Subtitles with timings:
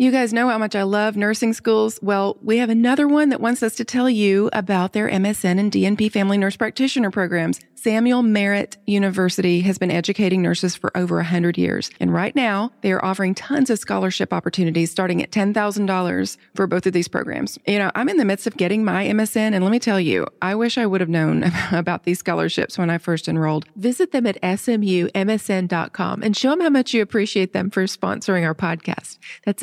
[0.00, 1.98] You guys know how much I love nursing schools.
[2.00, 5.72] Well, we have another one that wants us to tell you about their MSN and
[5.72, 7.58] DNP family nurse practitioner programs.
[7.74, 11.90] Samuel Merritt University has been educating nurses for over 100 years.
[12.00, 16.86] And right now, they are offering tons of scholarship opportunities starting at $10,000 for both
[16.86, 17.58] of these programs.
[17.66, 20.26] You know, I'm in the midst of getting my MSN, and let me tell you,
[20.42, 23.66] I wish I would have known about these scholarships when I first enrolled.
[23.76, 28.54] Visit them at smumsn.com and show them how much you appreciate them for sponsoring our
[28.54, 29.18] podcast.
[29.44, 29.62] That's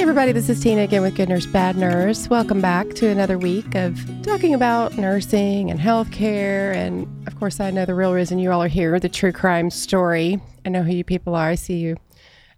[0.00, 2.26] Hey, everybody, this is Tina again with Good Nurse Bad Nurse.
[2.30, 6.74] Welcome back to another week of talking about nursing and healthcare.
[6.74, 9.68] And of course, I know the real reason you all are here the true crime
[9.68, 10.40] story.
[10.64, 11.48] I know who you people are.
[11.50, 11.98] I see you.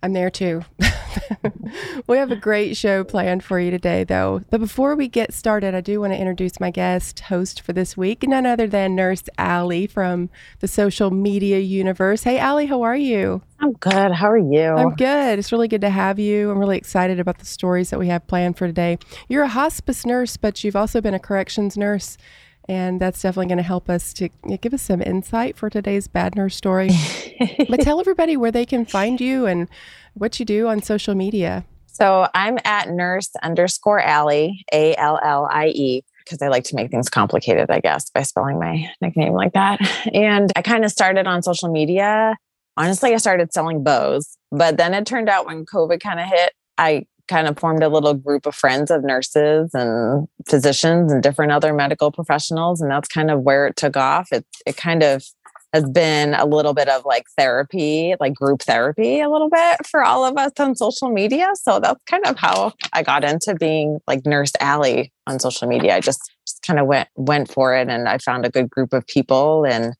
[0.02, 0.64] I'm there too.
[2.08, 4.42] we have a great show planned for you today, though.
[4.50, 7.96] But before we get started, I do want to introduce my guest host for this
[7.96, 12.24] week, none other than Nurse Allie from the social media universe.
[12.24, 13.42] Hey, Allie, how are you?
[13.60, 14.12] I'm good.
[14.12, 14.74] How are you?
[14.74, 15.38] I'm good.
[15.38, 16.50] It's really good to have you.
[16.50, 18.98] I'm really excited about the stories that we have planned for today.
[19.28, 22.18] You're a hospice nurse, but you've also been a corrections nurse.
[22.68, 24.28] And that's definitely going to help us to
[24.60, 26.90] give us some insight for today's bad nurse story.
[27.68, 29.68] but tell everybody where they can find you and
[30.14, 31.64] what you do on social media.
[31.86, 36.74] So I'm at nurse underscore Allie, A L L I E, because I like to
[36.74, 39.80] make things complicated, I guess, by spelling my nickname like that.
[40.14, 42.36] And I kind of started on social media.
[42.76, 46.54] Honestly, I started selling bows, but then it turned out when COVID kind of hit,
[46.78, 51.50] I kind of formed a little group of friends of nurses and physicians and different
[51.50, 52.82] other medical professionals.
[52.82, 54.28] And that's kind of where it took off.
[54.32, 55.24] It, it kind of
[55.72, 60.04] has been a little bit of like therapy, like group therapy, a little bit for
[60.04, 61.48] all of us on social media.
[61.54, 65.96] So that's kind of how I got into being like Nurse Allie on social media.
[65.96, 68.92] I just, just kind of went went for it, and I found a good group
[68.92, 69.94] of people, and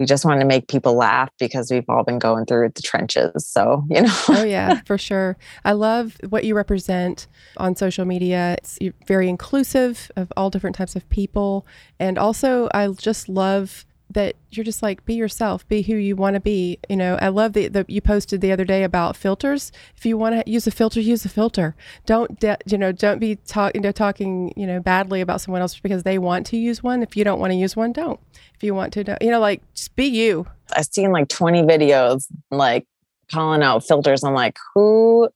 [0.00, 3.46] we just want to make people laugh because we've all been going through the trenches.
[3.46, 4.14] So you oh, know.
[4.30, 5.36] oh yeah, for sure.
[5.64, 7.28] I love what you represent
[7.58, 8.56] on social media.
[8.58, 11.66] It's very inclusive of all different types of people,
[12.00, 16.34] and also I just love that you're just like be yourself be who you want
[16.34, 17.16] to be you know?
[17.20, 19.72] I love the, the you posted the other day about filters.
[19.96, 21.76] If you want to use a filter use a filter.
[22.06, 25.62] Don't de- you know don't be talking you know, talking you know badly about someone
[25.62, 27.02] else because they want to use one.
[27.02, 28.20] If you don't want to use one don't.
[28.54, 30.46] If you want to don't, you know like just be you.
[30.76, 32.86] I've seen like 20 videos like
[33.32, 34.24] calling out filters.
[34.24, 35.28] I'm like who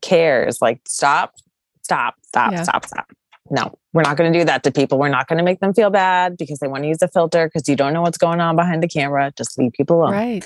[0.00, 0.60] cares?
[0.62, 1.34] Like stop
[1.82, 2.62] stop stop yeah.
[2.62, 3.12] stop stop
[3.52, 4.98] no, we're not going to do that to people.
[4.98, 7.46] We're not going to make them feel bad because they want to use a filter
[7.46, 9.30] because you don't know what's going on behind the camera.
[9.36, 10.12] Just leave people alone.
[10.12, 10.44] Right.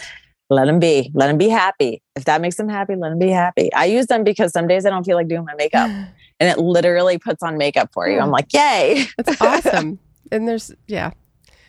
[0.50, 1.12] Let them be.
[1.15, 2.03] Let them be happy.
[2.17, 3.72] If that makes them happy, let them be happy.
[3.72, 5.89] I use them because some days I don't feel like doing my makeup
[6.41, 8.19] and it literally puts on makeup for you.
[8.19, 9.06] I'm like, yay.
[9.17, 10.00] That's awesome.
[10.33, 11.12] and there's, yeah,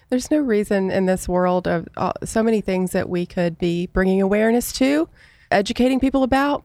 [0.10, 3.86] there's no reason in this world of uh, so many things that we could be
[3.86, 5.08] bringing awareness to,
[5.52, 6.64] educating people about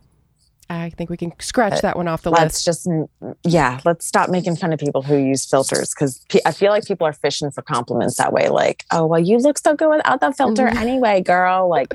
[0.71, 2.67] I think we can scratch uh, that one off the let's list.
[2.67, 6.71] Let's just, yeah, let's stop making fun of people who use filters because I feel
[6.71, 8.49] like people are fishing for compliments that way.
[8.49, 10.79] Like, oh, well, you look so good without the filter mm-hmm.
[10.79, 11.69] anyway, girl.
[11.69, 11.95] Like,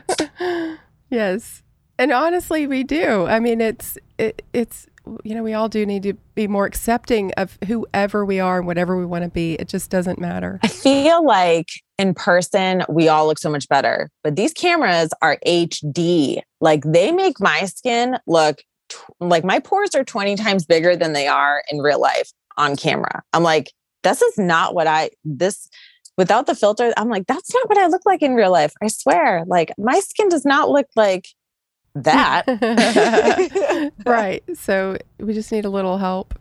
[1.09, 1.63] yes.
[1.97, 3.25] And honestly, we do.
[3.25, 4.85] I mean, it's, it, it's,
[5.23, 8.67] you know, we all do need to be more accepting of whoever we are and
[8.67, 9.53] whatever we want to be.
[9.53, 10.59] It just doesn't matter.
[10.61, 15.37] I feel like in person, we all look so much better, but these cameras are
[15.45, 16.41] HD.
[16.61, 21.13] Like they make my skin look t- like my pores are 20 times bigger than
[21.13, 23.23] they are in real life on camera.
[23.33, 23.71] I'm like,
[24.03, 25.69] this is not what I, this,
[26.17, 28.73] without the filter, I'm like, that's not what I look like in real life.
[28.81, 29.43] I swear.
[29.47, 31.27] Like my skin does not look like
[31.95, 32.45] that.
[34.05, 34.43] right.
[34.55, 36.37] So we just need a little help.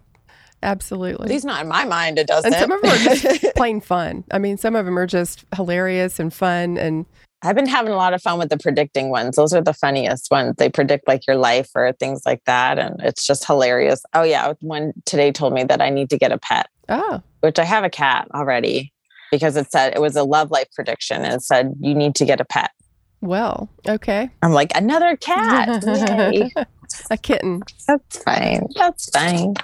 [0.66, 1.26] Absolutely.
[1.26, 2.52] At least not in my mind, it doesn't.
[2.52, 4.24] And some of them are just plain fun.
[4.32, 6.76] I mean, some of them are just hilarious and fun.
[6.76, 7.06] And
[7.42, 9.36] I've been having a lot of fun with the predicting ones.
[9.36, 10.56] Those are the funniest ones.
[10.58, 12.80] They predict like your life or things like that.
[12.80, 14.02] And it's just hilarious.
[14.12, 14.54] Oh, yeah.
[14.60, 16.68] One today told me that I need to get a pet.
[16.88, 17.22] Oh.
[17.40, 18.92] Which I have a cat already
[19.30, 21.24] because it said it was a love life prediction.
[21.24, 22.72] And it said, you need to get a pet.
[23.20, 24.30] Well, okay.
[24.42, 25.84] I'm like, another cat.
[27.10, 27.62] a kitten.
[27.86, 28.66] That's fine.
[28.74, 29.54] That's fine.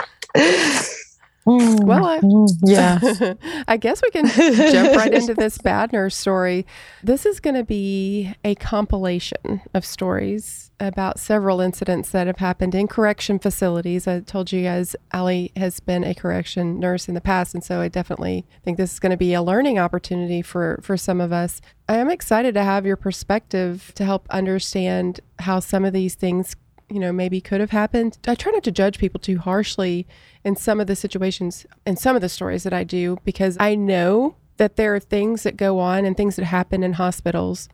[1.47, 3.35] Mm, well, I, mm, yeah.
[3.69, 6.65] I guess we can jump right into this bad nurse story.
[7.03, 12.75] This is going to be a compilation of stories about several incidents that have happened
[12.75, 14.07] in correction facilities.
[14.07, 17.81] I told you guys Allie has been a correction nurse in the past, and so
[17.81, 21.33] I definitely think this is going to be a learning opportunity for for some of
[21.33, 21.61] us.
[21.89, 26.55] I am excited to have your perspective to help understand how some of these things
[26.93, 28.19] you know, maybe could have happened.
[28.27, 30.07] I try not to judge people too harshly
[30.45, 33.75] in some of the situations in some of the stories that I do because I
[33.75, 37.69] know that there are things that go on and things that happen in hospitals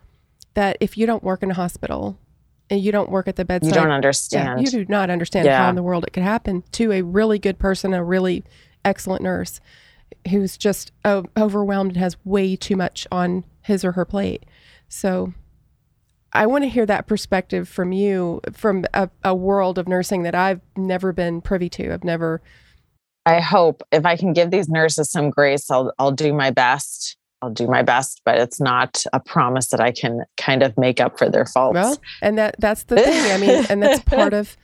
[0.54, 2.18] that if you don't work in a hospital
[2.70, 4.60] and you don't work at the bedside, you don't understand.
[4.60, 5.58] Yeah, you do not understand yeah.
[5.58, 8.44] how in the world it could happen to a really good person, a really
[8.84, 9.60] excellent nurse
[10.30, 14.44] who's just uh, overwhelmed and has way too much on his or her plate.
[14.88, 15.34] So
[16.32, 20.34] I want to hear that perspective from you, from a, a, world of nursing that
[20.34, 21.92] I've never been privy to.
[21.92, 22.42] I've never.
[23.24, 27.16] I hope if I can give these nurses some grace, I'll I'll do my best.
[27.40, 31.00] I'll do my best, but it's not a promise that I can kind of make
[31.00, 31.74] up for their faults.
[31.74, 33.32] Well, and that that's the thing.
[33.32, 34.56] I mean, and that's part of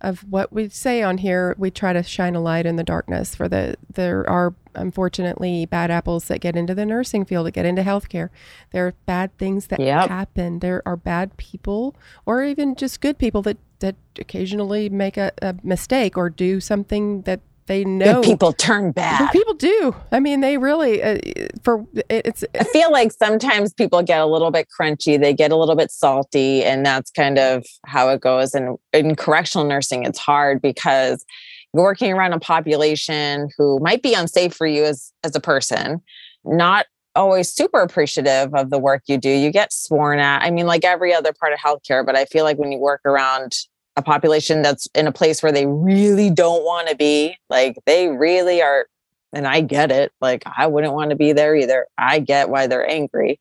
[0.00, 1.54] of what we say on here.
[1.58, 5.90] We try to shine a light in the darkness for the there are unfortunately bad
[5.90, 8.30] apples that get into the nursing field, that get into healthcare.
[8.70, 10.08] There are bad things that yep.
[10.08, 10.60] happen.
[10.60, 15.56] There are bad people, or even just good people that that occasionally make a, a
[15.62, 17.40] mistake or do something that
[17.70, 19.30] they know good people turn bad.
[19.30, 19.94] People do.
[20.10, 21.18] I mean, they really uh,
[21.62, 22.42] for it's.
[22.58, 25.20] I feel like sometimes people get a little bit crunchy.
[25.20, 28.56] They get a little bit salty, and that's kind of how it goes.
[28.56, 31.24] And in correctional nursing, it's hard because
[31.72, 36.02] you're working around a population who might be unsafe for you as as a person,
[36.44, 39.30] not always super appreciative of the work you do.
[39.30, 40.42] You get sworn at.
[40.42, 43.02] I mean, like every other part of healthcare, but I feel like when you work
[43.04, 43.52] around
[44.00, 48.08] a population that's in a place where they really don't want to be, like they
[48.08, 48.86] really are,
[49.32, 50.12] and I get it.
[50.20, 51.86] Like I wouldn't want to be there either.
[51.96, 53.38] I get why they're angry.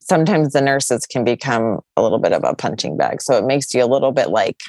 [0.00, 3.22] Sometimes the nurses can become a little bit of a punching bag.
[3.22, 4.60] So it makes you a little bit like,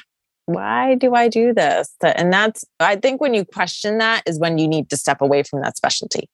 [0.46, 1.94] why do I do this?
[2.00, 5.42] And that's, I think when you question that is when you need to step away
[5.42, 6.30] from that specialty.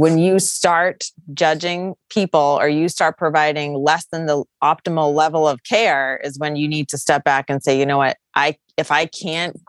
[0.00, 1.04] When you start
[1.34, 6.56] judging people or you start providing less than the optimal level of care, is when
[6.56, 9.60] you need to step back and say, you know what, I, if I can't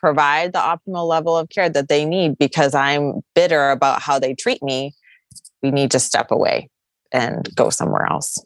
[0.00, 4.32] provide the optimal level of care that they need because I'm bitter about how they
[4.32, 4.94] treat me,
[5.62, 6.70] we need to step away
[7.12, 8.38] and go somewhere else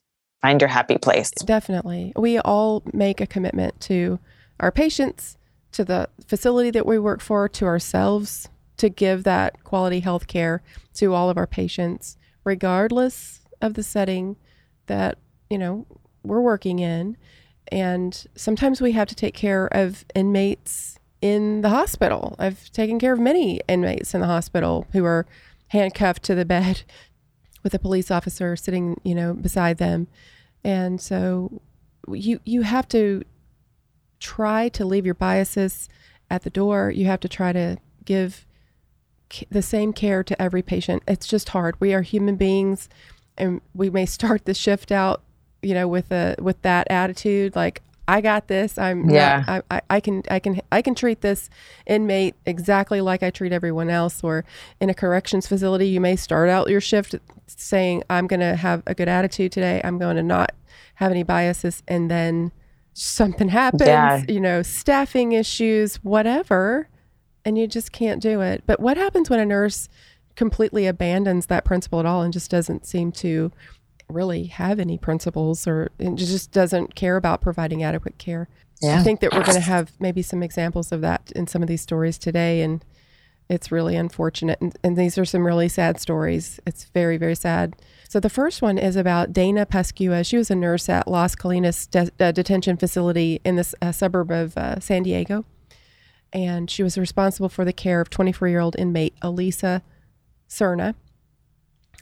[0.42, 1.30] find your happy place.
[1.44, 2.12] Definitely.
[2.16, 4.18] We all make a commitment to
[4.60, 5.36] our patients,
[5.72, 10.62] to the facility that we work for, to ourselves to give that quality health care
[10.94, 14.36] to all of our patients, regardless of the setting
[14.86, 15.18] that,
[15.48, 15.86] you know,
[16.22, 17.16] we're working in.
[17.68, 22.36] And sometimes we have to take care of inmates in the hospital.
[22.38, 25.26] I've taken care of many inmates in the hospital who are
[25.68, 26.82] handcuffed to the bed
[27.62, 30.06] with a police officer sitting, you know, beside them.
[30.62, 31.62] And so
[32.08, 33.22] you you have to
[34.20, 35.88] try to leave your biases
[36.30, 36.90] at the door.
[36.90, 38.45] You have to try to give
[39.50, 41.02] the same care to every patient.
[41.06, 41.74] It's just hard.
[41.80, 42.88] We are human beings
[43.36, 45.22] and we may start the shift out,
[45.62, 48.78] you know, with a with that attitude like I got this.
[48.78, 49.44] I'm yeah.
[49.46, 51.50] Not, I, I can I can I can treat this
[51.86, 54.22] inmate exactly like I treat everyone else.
[54.22, 54.44] Or
[54.80, 58.82] in a corrections facility, you may start out your shift saying I'm going to have
[58.86, 59.80] a good attitude today.
[59.82, 60.52] I'm going to not
[60.94, 62.52] have any biases, and then
[62.92, 63.82] something happens.
[63.82, 64.22] Yeah.
[64.28, 66.88] You know, staffing issues, whatever,
[67.46, 68.64] and you just can't do it.
[68.66, 69.88] But what happens when a nurse
[70.34, 73.50] completely abandons that principle at all and just doesn't seem to
[74.08, 78.48] really have any principles or just doesn't care about providing adequate care.
[78.82, 79.00] Yeah.
[79.00, 81.68] I think that we're going to have maybe some examples of that in some of
[81.68, 82.60] these stories today.
[82.60, 82.84] And
[83.48, 84.60] it's really unfortunate.
[84.60, 86.60] And, and these are some really sad stories.
[86.66, 87.74] It's very, very sad.
[88.08, 90.24] So the first one is about Dana Pascua.
[90.24, 94.30] She was a nurse at Las Colinas de- uh, Detention Facility in the uh, suburb
[94.30, 95.44] of uh, San Diego.
[96.36, 99.82] And she was responsible for the care of 24 year old inmate Elisa
[100.46, 100.94] Serna.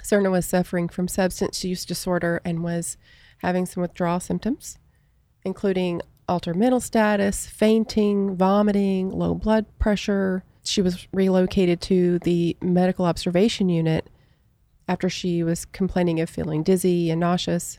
[0.02, 2.96] Serna was suffering from substance use disorder and was
[3.38, 4.76] having some withdrawal symptoms,
[5.44, 10.42] including altered mental status, fainting, vomiting, low blood pressure.
[10.64, 14.10] She was relocated to the medical observation unit
[14.88, 17.78] after she was complaining of feeling dizzy and nauseous.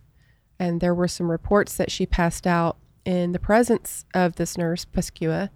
[0.57, 4.85] And there were some reports that she passed out in the presence of this nurse,
[4.85, 5.51] Pascua,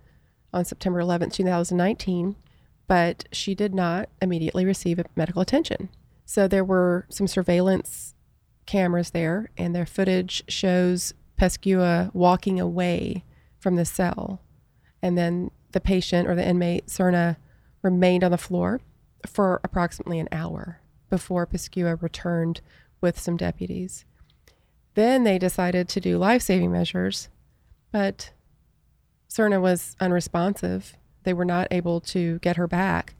[0.53, 2.35] on September 11, 2019,
[2.87, 5.89] but she did not immediately receive medical attention.
[6.25, 8.13] So there were some surveillance
[8.65, 13.23] cameras there, and their footage shows Pascua walking away
[13.59, 14.41] from the cell.
[15.01, 17.37] And then the patient or the inmate, Serna,
[17.81, 18.81] remained on the floor
[19.25, 22.61] for approximately an hour before Pascua returned
[23.01, 24.05] with some deputies.
[24.95, 27.29] Then they decided to do life saving measures,
[27.91, 28.31] but
[29.29, 30.97] Serna was unresponsive.
[31.23, 33.13] They were not able to get her back.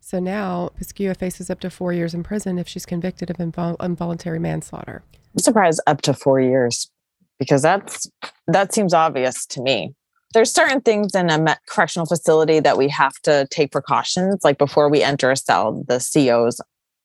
[0.00, 3.82] So now Pascua faces up to four years in prison if she's convicted of invol-
[3.82, 5.02] involuntary manslaughter.
[5.34, 6.90] I'm surprised up to four years
[7.38, 8.06] because that's
[8.46, 9.94] that seems obvious to me.
[10.34, 14.40] There's certain things in a correctional facility that we have to take precautions.
[14.44, 16.60] Like before we enter a cell, the COs,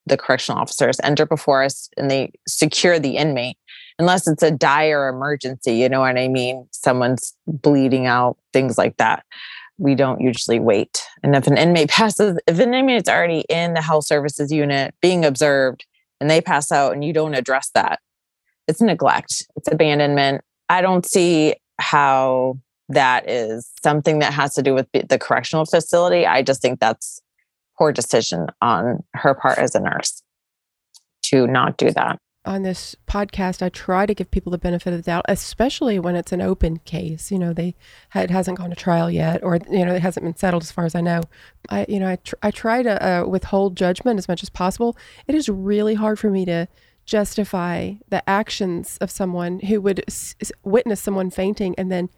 [0.05, 3.57] the correctional officers, enter before us and they secure the inmate
[4.00, 6.68] unless it's a dire emergency, you know what I mean?
[6.72, 9.25] Someone's bleeding out, things like that.
[9.77, 11.03] We don't usually wait.
[11.22, 15.25] And if an inmate passes, if an inmate's already in the health services unit being
[15.25, 15.86] observed
[16.20, 18.00] and they pass out and you don't address that,
[18.68, 20.41] it's neglect, it's abandonment.
[20.70, 22.58] I don't see how
[22.89, 26.25] that is something that has to do with the correctional facility.
[26.25, 27.22] I just think that's
[27.77, 30.22] poor decision on her part as a nurse
[31.24, 35.00] to not do that on this podcast, I try to give people the benefit of
[35.00, 37.31] the doubt, especially when it's an open case.
[37.31, 37.75] You know, they
[38.15, 40.86] it hasn't gone to trial yet, or you know, it hasn't been settled as far
[40.86, 41.22] as I know.
[41.69, 44.98] I you know, I tr- I try to uh, withhold judgment as much as possible.
[45.27, 46.67] It is really hard for me to
[47.05, 52.10] justify the actions of someone who would s- witness someone fainting and then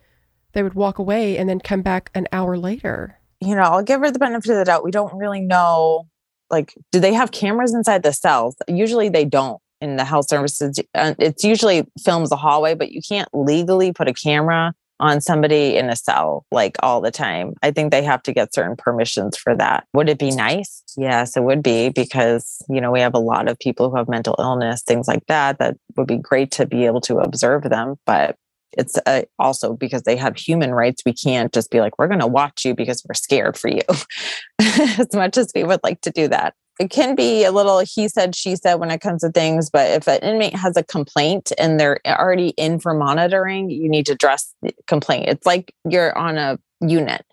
[0.52, 3.18] they would walk away and then come back an hour later.
[3.40, 4.84] You know, I'll give her the benefit of the doubt.
[4.84, 6.08] We don't really know
[6.50, 8.56] like do they have cameras inside the cells?
[8.68, 13.02] Usually they don't in the health services uh, it's usually films the hallway but you
[13.08, 17.56] can't legally put a camera on somebody in a cell like all the time.
[17.64, 19.86] I think they have to get certain permissions for that.
[19.94, 20.84] Would it be nice?
[20.96, 24.08] Yes, it would be because, you know, we have a lot of people who have
[24.08, 25.58] mental illness, things like that.
[25.58, 27.96] That would be great to be able to observe them.
[28.06, 28.36] But
[28.78, 31.02] it's uh, also because they have human rights.
[31.04, 33.82] We can't just be like, we're going to watch you because we're scared for you,
[34.62, 38.08] as much as we would like to do that it can be a little he
[38.08, 41.52] said she said when it comes to things but if an inmate has a complaint
[41.60, 45.30] and they're already in for monitoring you need to address the complaint.
[45.30, 47.24] It's like you're on a unit.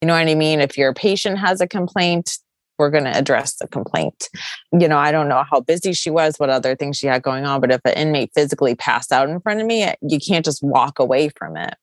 [0.00, 0.60] You know what i mean?
[0.60, 2.38] If your patient has a complaint
[2.78, 4.28] we're going to address the complaint.
[4.72, 7.44] You know i don't know how busy she was what other things she had going
[7.44, 10.62] on but if an inmate physically passed out in front of me you can't just
[10.62, 11.74] walk away from it.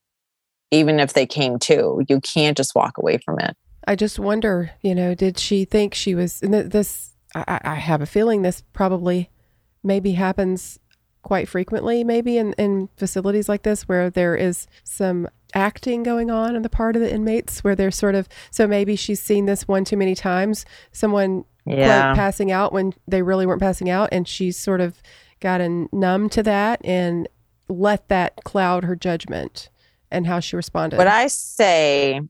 [0.74, 4.71] Even if they came to you can't just walk away from it I just wonder,
[4.81, 7.09] you know, did she think she was and this?
[7.33, 9.29] I, I have a feeling this probably
[9.83, 10.79] maybe happens
[11.21, 16.55] quite frequently, maybe in, in facilities like this where there is some acting going on
[16.55, 19.67] on the part of the inmates where they're sort of so maybe she's seen this
[19.67, 22.13] one too many times someone yeah.
[22.15, 25.01] passing out when they really weren't passing out and she's sort of
[25.39, 27.27] gotten numb to that and
[27.67, 29.69] let that cloud her judgment
[30.09, 32.21] and how she responded what i say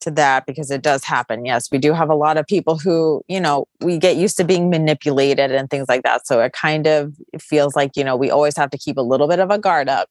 [0.00, 1.44] to that because it does happen.
[1.44, 4.44] Yes, we do have a lot of people who, you know, we get used to
[4.44, 6.26] being manipulated and things like that.
[6.26, 9.28] So it kind of feels like, you know, we always have to keep a little
[9.28, 10.08] bit of a guard up.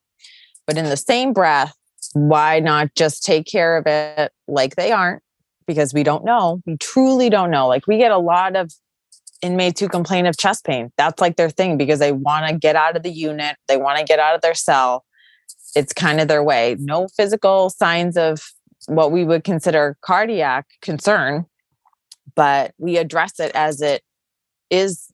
[0.67, 1.75] But in the same breath,
[2.13, 5.21] why not just take care of it like they aren't?
[5.67, 6.61] Because we don't know.
[6.65, 7.67] We truly don't know.
[7.67, 8.71] Like we get a lot of
[9.41, 10.91] inmates who complain of chest pain.
[10.97, 13.99] That's like their thing because they want to get out of the unit, they want
[13.99, 15.05] to get out of their cell.
[15.75, 16.77] It's kind of their way.
[16.79, 18.41] No physical signs of
[18.87, 21.45] what we would consider cardiac concern,
[22.35, 24.03] but we address it as it
[24.69, 25.11] is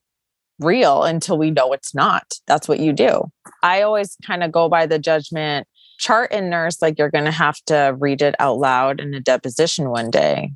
[0.60, 2.34] real until we know it's not.
[2.46, 3.24] That's what you do.
[3.62, 5.66] I always kind of go by the judgment
[5.98, 9.20] chart and nurse, like you're going to have to read it out loud in a
[9.20, 10.52] deposition one day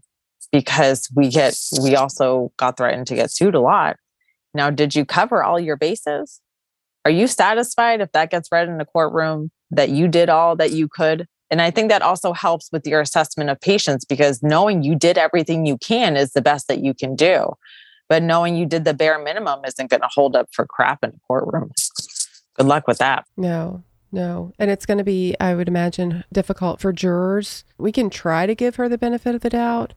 [0.50, 3.96] because we get, we also got threatened to get sued a lot.
[4.54, 6.40] Now, did you cover all your bases?
[7.04, 10.72] Are you satisfied if that gets read in the courtroom that you did all that
[10.72, 11.28] you could?
[11.50, 15.16] And I think that also helps with your assessment of patients because knowing you did
[15.16, 17.52] everything you can is the best that you can do.
[18.08, 21.10] But knowing you did the bare minimum isn't going to hold up for crap in
[21.10, 21.72] a courtroom.
[22.54, 23.24] Good luck with that.
[23.36, 24.52] No, no.
[24.58, 27.64] And it's going to be, I would imagine, difficult for jurors.
[27.78, 29.94] We can try to give her the benefit of the doubt,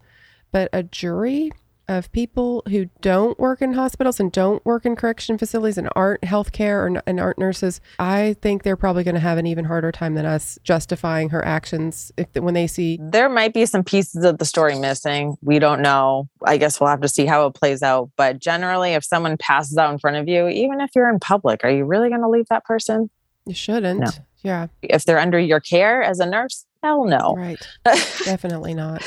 [0.51, 1.51] but a jury,
[1.89, 6.21] of people who don't work in hospitals and don't work in correction facilities and aren't
[6.21, 9.91] healthcare or, and aren't nurses, I think they're probably going to have an even harder
[9.91, 12.99] time than us justifying her actions if when they see.
[13.01, 15.35] There might be some pieces of the story missing.
[15.41, 16.29] We don't know.
[16.45, 18.11] I guess we'll have to see how it plays out.
[18.15, 21.63] But generally, if someone passes out in front of you, even if you're in public,
[21.63, 23.09] are you really going to leave that person?
[23.45, 24.01] You shouldn't.
[24.01, 24.11] No.
[24.43, 24.67] Yeah.
[24.81, 27.35] If they're under your care as a nurse, hell no.
[27.35, 27.59] Right.
[27.83, 29.03] Definitely not.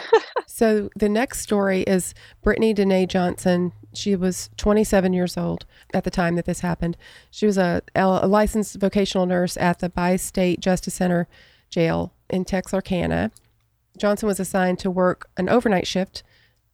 [0.46, 3.72] so the next story is Brittany Danae Johnson.
[3.94, 6.96] She was 27 years old at the time that this happened.
[7.30, 11.28] She was a, a licensed vocational nurse at the Bi-State Justice Center
[11.68, 13.30] jail in Texarkana.
[13.98, 16.22] Johnson was assigned to work an overnight shift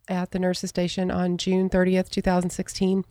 [0.08, 3.04] at the nurses station on June 30th, 2016.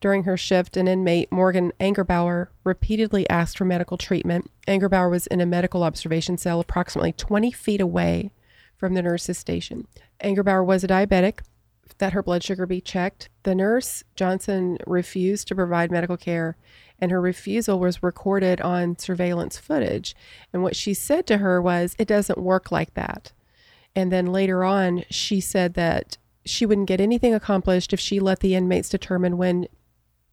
[0.00, 4.48] During her shift, an inmate, Morgan Angerbauer, repeatedly asked for medical treatment.
[4.68, 8.30] Angerbauer was in a medical observation cell approximately 20 feet away
[8.78, 9.86] from the nurse's station.
[10.22, 11.40] Angerbauer was a diabetic,
[11.98, 13.28] that her blood sugar be checked.
[13.42, 16.56] The nurse, Johnson, refused to provide medical care,
[16.98, 20.14] and her refusal was recorded on surveillance footage.
[20.52, 23.32] And what she said to her was, It doesn't work like that.
[23.94, 28.40] And then later on, she said that she wouldn't get anything accomplished if she let
[28.40, 29.66] the inmates determine when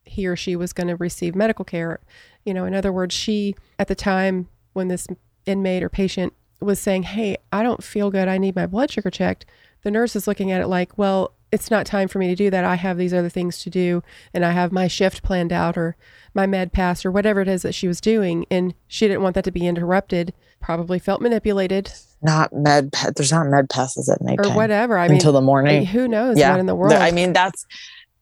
[0.04, 2.00] he or she was going to receive medical care.
[2.46, 5.08] You know, in other words, she, at the time when this
[5.46, 8.28] inmate or patient was saying, Hey, I don't feel good.
[8.28, 9.46] I need my blood sugar checked.
[9.84, 12.50] The nurse is looking at it like, Well, it's not time for me to do
[12.50, 12.66] that.
[12.66, 15.96] I have these other things to do and I have my shift planned out or
[16.34, 18.46] my med pass or whatever it is that she was doing.
[18.52, 21.94] And she didn't want that to be interrupted, probably felt manipulated.
[22.22, 24.98] Not med, there's not med passes at night or whatever.
[24.98, 25.86] I mean, until the morning.
[25.86, 26.52] Who knows yeah.
[26.52, 26.94] what in the world?
[26.94, 27.66] I mean, that's,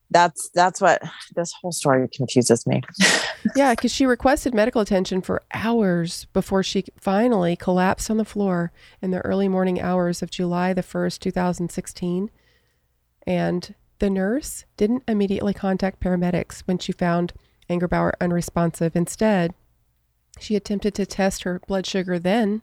[0.09, 1.01] that's that's what
[1.35, 2.81] this whole story confuses me.
[3.55, 8.71] yeah, because she requested medical attention for hours before she finally collapsed on the floor
[9.01, 12.29] in the early morning hours of July the first, two thousand sixteen.
[13.25, 17.33] And the nurse didn't immediately contact paramedics when she found
[17.69, 18.95] Angerbauer unresponsive.
[18.95, 19.53] Instead,
[20.39, 22.61] she attempted to test her blood sugar then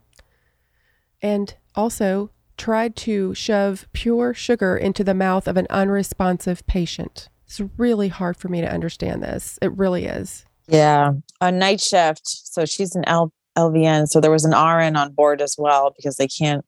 [1.22, 2.30] and also
[2.60, 7.30] tried to shove pure sugar into the mouth of an unresponsive patient.
[7.46, 9.58] It's really hard for me to understand this.
[9.62, 10.44] It really is.
[10.68, 11.12] Yeah.
[11.40, 12.20] A night shift.
[12.26, 14.08] So she's an L- LVN.
[14.08, 16.62] So there was an RN on board as well because they can't,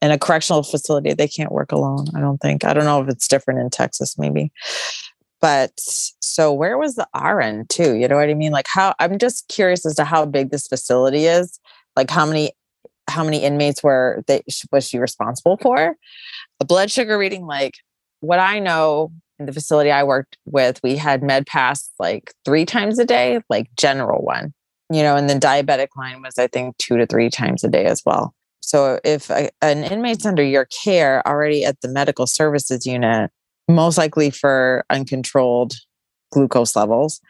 [0.00, 2.06] in a correctional facility, they can't work alone.
[2.14, 2.64] I don't think.
[2.64, 4.52] I don't know if it's different in Texas, maybe.
[5.40, 7.96] But so where was the RN too?
[7.96, 8.52] You know what I mean?
[8.52, 11.58] Like how I'm just curious as to how big this facility is.
[11.96, 12.52] Like how many
[13.10, 15.96] how many inmates were they was she responsible for?
[16.60, 17.74] A blood sugar reading, like
[18.20, 22.66] what I know in the facility I worked with, we had med pass like three
[22.66, 24.52] times a day, like general one,
[24.90, 27.86] you know, and the diabetic line was, I think, two to three times a day
[27.86, 28.34] as well.
[28.60, 33.30] So if a, an inmate's under your care already at the medical services unit,
[33.68, 35.72] most likely for uncontrolled
[36.30, 37.20] glucose levels,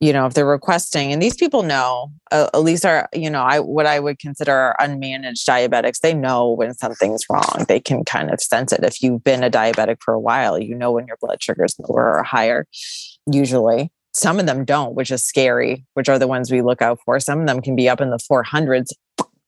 [0.00, 3.42] you know if they're requesting and these people know uh, at least are you know
[3.42, 7.64] i what i would consider unmanaged diabetics they know when something's wrong.
[7.68, 8.84] They can kind of sense it.
[8.84, 12.18] If you've been a diabetic for a while you know when your blood sugar's lower
[12.18, 12.66] or higher
[13.30, 13.90] usually.
[14.12, 17.18] Some of them don't which is scary which are the ones we look out for.
[17.20, 18.90] Some of them can be up in the 400s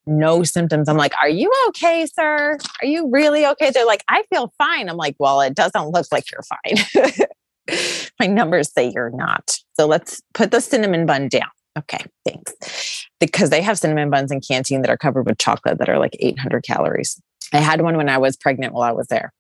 [0.06, 0.88] no symptoms.
[0.88, 2.58] I'm like are you okay sir?
[2.82, 3.70] Are you really okay?
[3.70, 4.88] They're like i feel fine.
[4.88, 7.06] I'm like well it doesn't look like you're fine
[8.20, 9.58] my numbers say you're not.
[9.74, 11.48] So let's put the cinnamon bun down.
[11.78, 13.06] Okay, thanks.
[13.20, 16.16] Because they have cinnamon buns in canteen that are covered with chocolate that are like
[16.18, 17.20] 800 calories.
[17.52, 19.32] I had one when I was pregnant while I was there.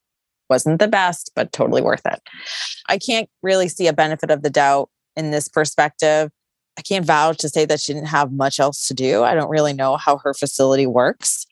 [0.48, 2.20] Wasn't the best, but totally worth it.
[2.88, 6.30] I can't really see a benefit of the doubt in this perspective.
[6.78, 9.22] I can't vouch to say that she didn't have much else to do.
[9.22, 11.46] I don't really know how her facility works,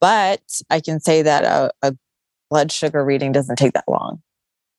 [0.00, 1.96] but I can say that a, a
[2.50, 4.22] blood sugar reading doesn't take that long.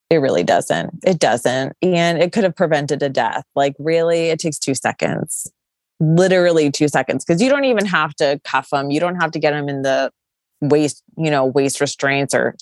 [0.08, 0.90] It really doesn't.
[1.04, 1.74] It doesn't.
[1.82, 3.44] And it could have prevented a death.
[3.54, 5.50] Like, really, it takes two seconds,
[5.98, 8.90] literally two seconds, because you don't even have to cuff them.
[8.90, 10.12] You don't have to get them in the
[10.60, 12.54] waist, you know, waist restraints or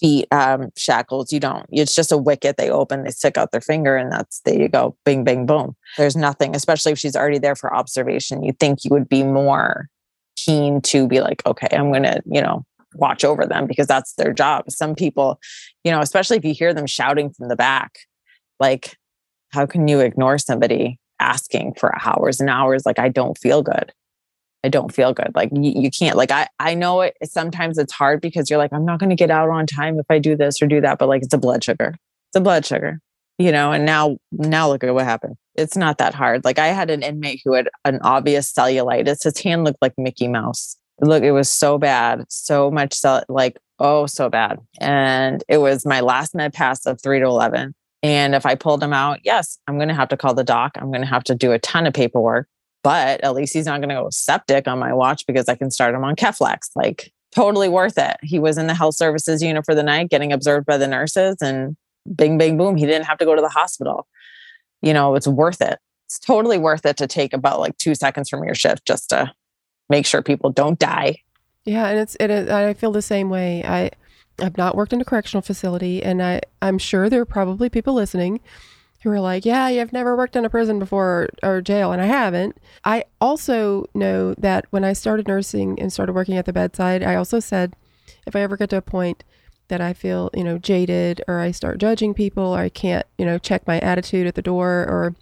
[0.00, 1.32] feet um, shackles.
[1.32, 1.66] You don't.
[1.70, 4.68] It's just a wicket they open, they stick out their finger, and that's there you
[4.68, 4.96] go.
[5.04, 5.76] Bing, bing, boom.
[5.98, 8.42] There's nothing, especially if she's already there for observation.
[8.42, 9.88] You think you would be more
[10.36, 12.64] keen to be like, okay, I'm going to, you know,
[12.94, 14.70] watch over them because that's their job.
[14.70, 15.40] Some people,
[15.84, 17.98] you know, especially if you hear them shouting from the back,
[18.58, 18.96] like,
[19.50, 22.84] how can you ignore somebody asking for hours and hours?
[22.86, 23.92] Like, I don't feel good.
[24.62, 25.32] I don't feel good.
[25.34, 28.72] Like you, you can't, like, I, I know it sometimes it's hard because you're like,
[28.72, 30.98] I'm not going to get out on time if I do this or do that.
[30.98, 31.94] But like, it's a blood sugar.
[32.28, 33.00] It's a blood sugar,
[33.38, 35.36] you know, and now, now look at what happened.
[35.54, 36.44] It's not that hard.
[36.44, 39.24] Like I had an inmate who had an obvious cellulitis.
[39.24, 43.58] His hand looked like Mickey Mouse look, it was so bad, so much, so, like,
[43.78, 44.58] oh, so bad.
[44.80, 47.74] And it was my last med pass of three to 11.
[48.02, 50.72] And if I pulled him out, yes, I'm going to have to call the doc.
[50.76, 52.48] I'm going to have to do a ton of paperwork,
[52.82, 55.70] but at least he's not going to go septic on my watch because I can
[55.70, 56.70] start him on Keflex.
[56.74, 58.16] Like, totally worth it.
[58.22, 61.36] He was in the health services unit for the night, getting observed by the nurses,
[61.40, 61.76] and
[62.14, 64.06] bing, bing, boom, he didn't have to go to the hospital.
[64.82, 65.78] You know, it's worth it.
[66.08, 69.32] It's totally worth it to take about like two seconds from your shift just to
[69.90, 71.16] make sure people don't die.
[71.64, 72.30] Yeah, and it's it.
[72.48, 73.64] I feel the same way.
[73.64, 73.90] I
[74.40, 77.94] I've not worked in a correctional facility, and I I'm sure there are probably people
[77.94, 78.40] listening
[79.02, 82.02] who are like, yeah, I've never worked in a prison before or, or jail, and
[82.02, 82.56] I haven't.
[82.84, 87.14] I also know that when I started nursing and started working at the bedside, I
[87.14, 87.74] also said,
[88.26, 89.24] if I ever get to a point
[89.68, 93.24] that I feel, you know, jaded or I start judging people or I can't, you
[93.24, 95.14] know, check my attitude at the door or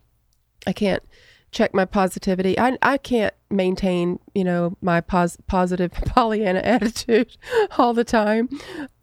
[0.66, 1.02] I can't
[1.50, 2.58] check my positivity.
[2.58, 7.36] I, I can't maintain, you know, my pos- positive Pollyanna attitude
[7.78, 8.48] all the time.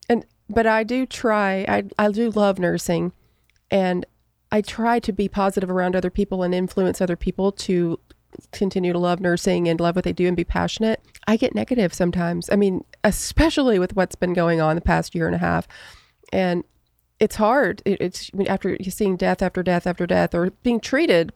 [0.10, 1.66] And but I do try.
[1.68, 3.12] I I do love nursing
[3.72, 4.06] and
[4.52, 8.00] I try to be positive around other people and influence other people to
[8.52, 11.02] continue to love nursing and love what they do and be passionate.
[11.28, 12.50] I get negative sometimes.
[12.52, 15.68] I mean, especially with what's been going on the past year and a half.
[16.32, 16.64] And
[17.20, 17.82] it's hard.
[17.86, 21.34] It, it's after seeing death after death after death or being treated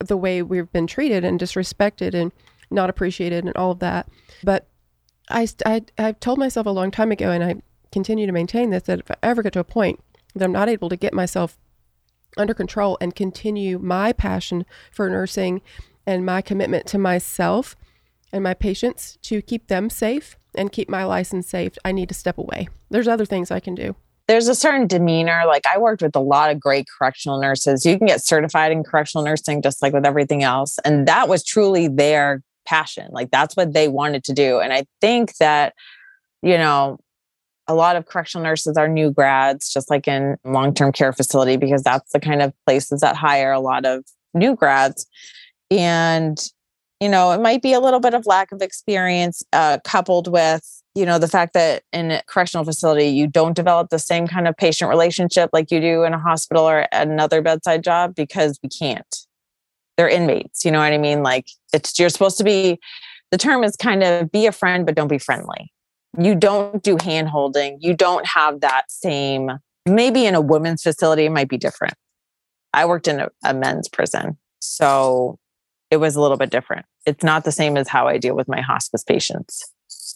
[0.00, 2.32] the way we've been treated and disrespected and
[2.70, 4.08] not appreciated and all of that.
[4.42, 4.66] But
[5.28, 7.56] I, I, I told myself a long time ago, and I
[7.92, 10.00] continue to maintain this, that if I ever get to a point
[10.34, 11.58] that I'm not able to get myself
[12.36, 15.62] under control and continue my passion for nursing
[16.06, 17.74] and my commitment to myself
[18.32, 22.14] and my patients to keep them safe and keep my license safe, I need to
[22.14, 22.68] step away.
[22.90, 23.96] There's other things I can do.
[24.28, 25.44] There's a certain demeanor.
[25.46, 27.86] Like I worked with a lot of great correctional nurses.
[27.86, 30.78] You can get certified in correctional nursing just like with everything else.
[30.84, 33.08] And that was truly their passion.
[33.12, 34.58] Like that's what they wanted to do.
[34.58, 35.74] And I think that,
[36.42, 36.98] you know,
[37.68, 41.56] a lot of correctional nurses are new grads, just like in long term care facility,
[41.56, 45.06] because that's the kind of places that hire a lot of new grads.
[45.70, 46.38] And,
[47.00, 50.75] you know, it might be a little bit of lack of experience uh, coupled with,
[50.96, 54.48] you know, the fact that in a correctional facility, you don't develop the same kind
[54.48, 58.70] of patient relationship like you do in a hospital or another bedside job because we
[58.70, 59.26] can't.
[59.98, 60.64] They're inmates.
[60.64, 61.22] You know what I mean?
[61.22, 62.80] Like it's, you're supposed to be,
[63.30, 65.70] the term is kind of be a friend, but don't be friendly.
[66.18, 67.76] You don't do hand holding.
[67.82, 69.50] You don't have that same,
[69.84, 71.94] maybe in a women's facility, it might be different.
[72.72, 74.38] I worked in a, a men's prison.
[74.60, 75.38] So
[75.90, 76.86] it was a little bit different.
[77.04, 79.62] It's not the same as how I deal with my hospice patients.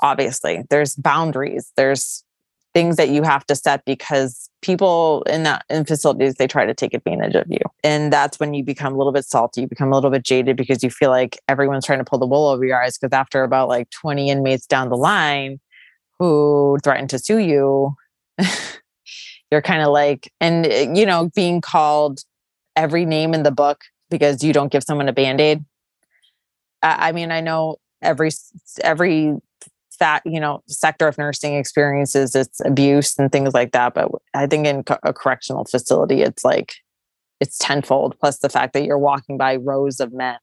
[0.03, 2.25] Obviously, there's boundaries, there's
[2.73, 6.75] things that you have to set because people in that in facilities they try to
[6.75, 7.59] take advantage of you.
[7.83, 10.57] And that's when you become a little bit salty you become a little bit jaded
[10.57, 12.97] because you feel like everyone's trying to pull the wool over your eyes.
[12.97, 15.59] Because after about like 20 inmates down the line
[16.19, 17.97] who threaten to sue you
[19.51, 22.23] you're kind of like and eh, you know being called
[22.77, 25.65] every name in the book because you don't give someone a band-aid.
[26.83, 28.31] I mean i know every
[28.83, 29.35] every
[30.01, 34.47] fat you know sector of nursing experiences it's abuse and things like that but i
[34.47, 36.75] think in a correctional facility it's like
[37.39, 40.39] it's tenfold plus the fact that you're walking by rows of men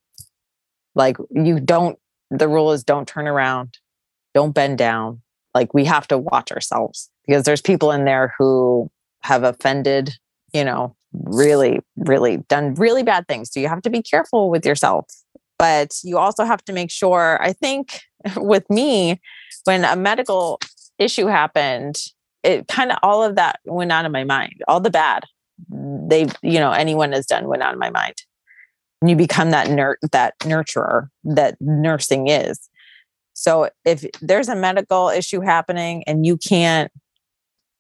[0.96, 3.78] like you don't the rule is don't turn around
[4.34, 5.22] don't bend down
[5.54, 8.90] like we have to watch ourselves because there's people in there who
[9.24, 10.14] have offended
[10.54, 13.52] you know really, really done really bad things.
[13.52, 15.06] So you have to be careful with yourself.
[15.58, 18.02] But you also have to make sure, I think
[18.38, 19.20] with me,
[19.64, 20.60] when a medical
[21.00, 21.98] issue happened,
[22.44, 24.62] it kind of all of that went out of my mind.
[24.68, 25.24] All the bad
[25.72, 28.16] mm, they, you know, anyone has done went out of my mind.
[29.02, 32.70] And you become that nur- that nurturer that nursing is.
[33.34, 36.92] So if there's a medical issue happening and you can't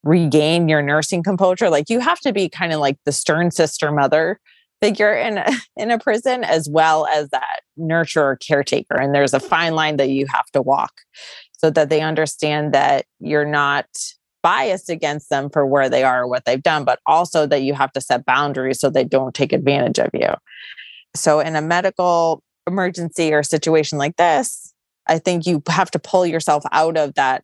[0.04, 3.92] regain your nursing composure like you have to be kind of like the stern sister
[3.92, 4.40] mother
[4.82, 5.46] figure in a,
[5.78, 8.96] in a prison as well as that nurturer caretaker.
[8.96, 10.94] And there's a fine line that you have to walk
[11.60, 13.88] so that they understand that you're not
[14.44, 17.74] biased against them for where they are or what they've done but also that you
[17.74, 20.30] have to set boundaries so they don't take advantage of you.
[21.16, 24.74] So in a medical emergency or situation like this
[25.08, 27.42] i think you have to pull yourself out of that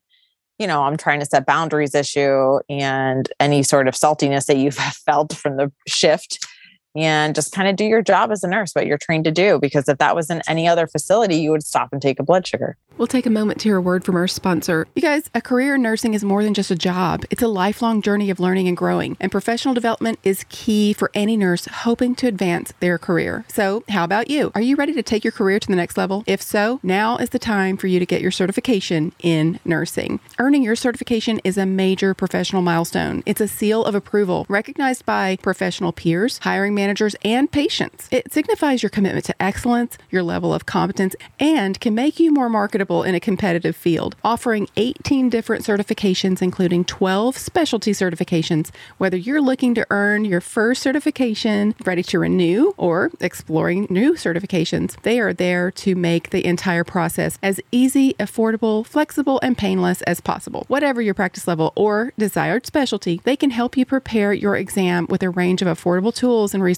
[0.60, 4.76] you know, I'm trying to set boundaries issue and any sort of saltiness that you've
[5.06, 6.46] felt from the shift
[6.96, 9.60] and just kind of do your job as a nurse, what you're trained to do.
[9.60, 12.46] Because if that was in any other facility, you would stop and take a blood
[12.46, 12.78] sugar.
[12.98, 14.86] We'll take a moment to hear a word from our sponsor.
[14.96, 18.04] You guys, a career in nursing is more than just a job, it's a lifelong
[18.04, 19.18] journey of learning and growing.
[19.20, 23.46] And professional development is key for any nurse hoping to advance their career.
[23.48, 24.52] So, how about you?
[24.54, 26.24] Are you ready to take your career to the next level?
[26.28, 30.20] If so, now is the time for you to get your certification in nursing.
[30.38, 35.38] Earning your certification is a major professional milestone, it's a seal of approval recognized by
[35.38, 38.08] professional peers, hiring managers, and patients.
[38.12, 42.50] It signifies your commitment to excellence, your level of competence, and can make you more
[42.50, 48.72] marketable in a competitive field, offering 18 different certifications, including 12 specialty certifications.
[48.98, 55.02] Whether you're looking to earn your first certification, ready to renew, or exploring new certifications,
[55.04, 60.20] they are there to make the entire process as easy, affordable, flexible, and painless as
[60.20, 60.66] possible.
[60.68, 65.24] Whatever your practice level or desired specialty, they can help you prepare your exam with
[65.24, 66.73] a range of affordable tools and resources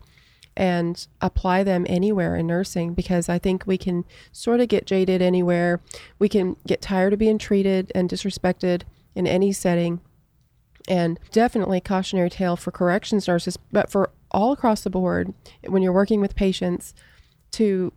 [0.56, 5.22] and apply them anywhere in nursing because I think we can sort of get jaded
[5.22, 5.80] anywhere.
[6.18, 8.82] We can get tired of being treated and disrespected
[9.14, 10.00] in any setting
[10.88, 15.32] and definitely cautionary tale for corrections nurses, but for all across the board,
[15.66, 16.94] when you're working with patients,
[17.52, 17.92] to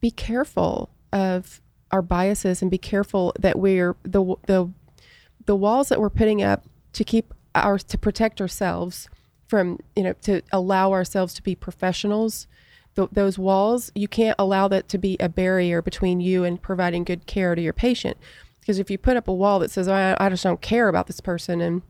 [0.00, 1.60] be careful of
[1.90, 4.70] our biases and be careful that we're the the
[5.46, 9.08] the walls that we're putting up to keep our to protect ourselves
[9.46, 12.46] from you know to allow ourselves to be professionals
[12.94, 17.04] th- those walls you can't allow that to be a barrier between you and providing
[17.04, 18.18] good care to your patient
[18.68, 21.06] because if you put up a wall that says, I, I just don't care about
[21.06, 21.80] this person, and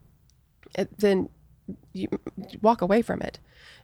[0.77, 1.29] it, then
[1.93, 2.07] you
[2.63, 3.41] walk away from it.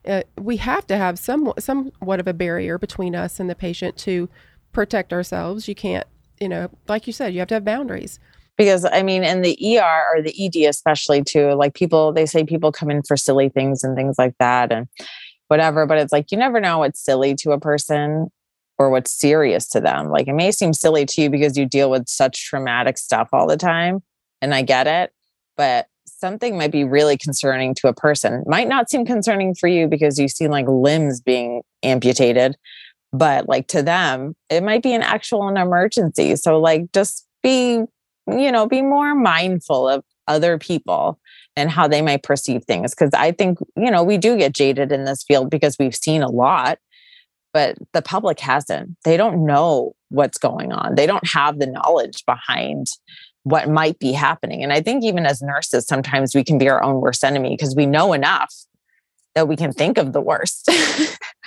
[0.07, 3.97] Uh, we have to have some somewhat of a barrier between us and the patient
[3.97, 4.29] to
[4.71, 5.67] protect ourselves.
[5.67, 6.07] You can't,
[6.41, 8.21] you know, like you said, you have to have boundaries.
[8.57, 12.45] Because I mean, in the ER or the ED, especially too, like people, they say
[12.45, 14.87] people come in for silly things and things like that and
[15.49, 18.31] whatever, but it's like you never know what's silly to a person
[18.79, 20.09] or what's serious to them.
[20.09, 23.47] Like it may seem silly to you because you deal with such traumatic stuff all
[23.47, 24.03] the time.
[24.43, 25.13] And I get it,
[25.57, 28.43] but something might be really concerning to a person.
[28.47, 32.57] Might not seem concerning for you because you see like limbs being amputated,
[33.13, 36.37] but like to them, it might be an actual an emergency.
[36.37, 37.85] So like just be,
[38.27, 41.19] you know, be more mindful of other people
[41.57, 42.95] and how they might perceive things.
[42.95, 46.23] Cause I think, you know, we do get jaded in this field because we've seen
[46.23, 46.79] a lot
[47.55, 48.97] but the public hasn't.
[49.05, 50.97] They don't know what's going on.
[50.97, 52.89] They don't have the knowledge behind
[53.45, 54.63] what might be happening.
[54.65, 57.77] And I think even as nurses, sometimes we can be our own worst enemy because
[57.77, 58.53] we know enough
[59.35, 60.69] that we can think of the worst.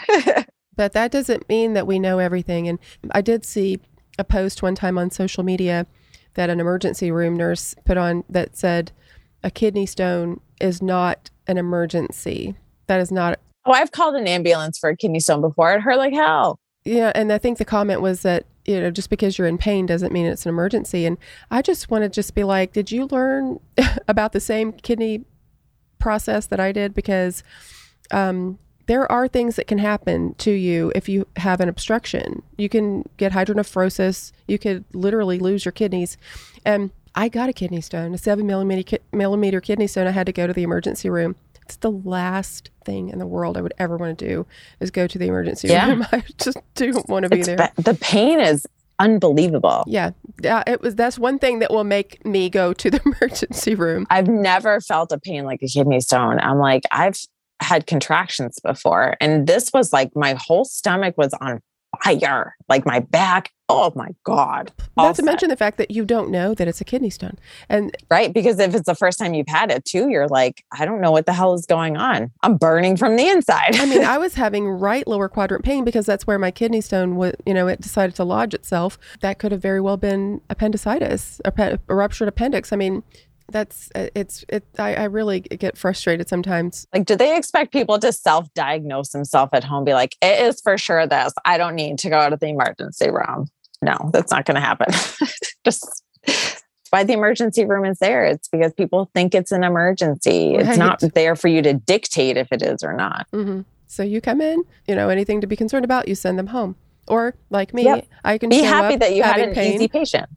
[0.76, 2.70] but that doesn't mean that we know everything.
[2.70, 2.80] And
[3.12, 3.80] I did see
[4.18, 5.86] a post one time on social media
[6.36, 8.92] that an emergency room nurse put on that said
[9.44, 12.56] a kidney stone is not an emergency.
[12.86, 15.74] That is not Oh, I've called an ambulance for a kidney stone before.
[15.74, 16.58] It hurt like hell.
[16.86, 19.86] Yeah, and I think the comment was that you know just because you're in pain
[19.86, 21.06] doesn't mean it's an emergency.
[21.06, 21.18] And
[21.52, 23.60] I just want to just be like, did you learn
[24.08, 25.26] about the same kidney
[26.00, 26.94] process that I did?
[26.94, 27.44] Because
[28.12, 32.42] um, there are things that can happen to you if you have an obstruction.
[32.58, 34.32] You can get hydronephrosis.
[34.48, 36.18] You could literally lose your kidneys.
[36.66, 40.08] And I got a kidney stone, a seven millimeter, millimeter kidney stone.
[40.08, 41.36] I had to go to the emergency room.
[41.68, 44.48] It's the last thing in the world I would ever want to do
[44.80, 45.90] is go to the emergency yeah.
[45.90, 46.06] room.
[46.14, 47.58] I just don't want to be it's there.
[47.58, 48.66] Ba- the pain is
[49.00, 49.84] unbelievable.
[49.86, 50.12] Yeah.
[50.42, 54.08] Yeah, it was that's one thing that will make me go to the emergency room.
[54.10, 56.40] I've never felt a pain like a kidney stone.
[56.40, 57.20] I'm like I've
[57.60, 59.18] had contractions before.
[59.20, 61.60] And this was like my whole stomach was on
[62.02, 63.52] fire, like my back.
[63.70, 64.72] Oh my God.
[64.96, 67.38] Not to mention the fact that you don't know that it's a kidney stone.
[67.68, 68.34] And right.
[68.34, 71.12] Because if it's the first time you've had it too, you're like, I don't know
[71.12, 72.32] what the hell is going on.
[72.44, 73.76] I'm burning from the inside.
[73.76, 77.18] I mean, I was having right lower quadrant pain because that's where my kidney stone
[77.18, 78.98] was, you know, it decided to lodge itself.
[79.20, 82.72] That could have very well been appendicitis, a, a ruptured appendix.
[82.72, 83.04] I mean,
[83.50, 87.98] that's uh, it's it I, I, really get frustrated sometimes like do they expect people
[88.00, 91.98] to self-diagnose themselves at home be like it is for sure this i don't need
[92.00, 93.48] to go out to the emergency room
[93.82, 94.88] no that's not going to happen
[95.66, 96.04] just
[96.90, 100.66] why the emergency room is there it's because people think it's an emergency right.
[100.66, 103.62] it's not there for you to dictate if it is or not mm-hmm.
[103.88, 106.76] so you come in you know anything to be concerned about you send them home
[107.08, 108.08] or like me yep.
[108.24, 109.74] i can be happy that you had an pain.
[109.74, 110.30] easy patient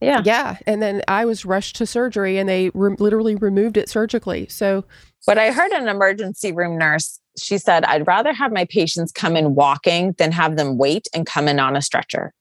[0.00, 0.22] yeah.
[0.24, 0.58] Yeah.
[0.66, 4.46] And then I was rushed to surgery and they re- literally removed it surgically.
[4.48, 4.84] So,
[5.26, 9.36] but I heard an emergency room nurse, she said, I'd rather have my patients come
[9.36, 12.32] in walking than have them wait and come in on a stretcher.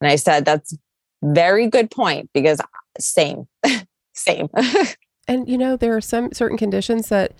[0.00, 0.76] And I said, that's
[1.22, 2.60] very good point because
[2.98, 3.46] same,
[4.14, 4.48] same.
[5.28, 7.32] and you know, there are some certain conditions that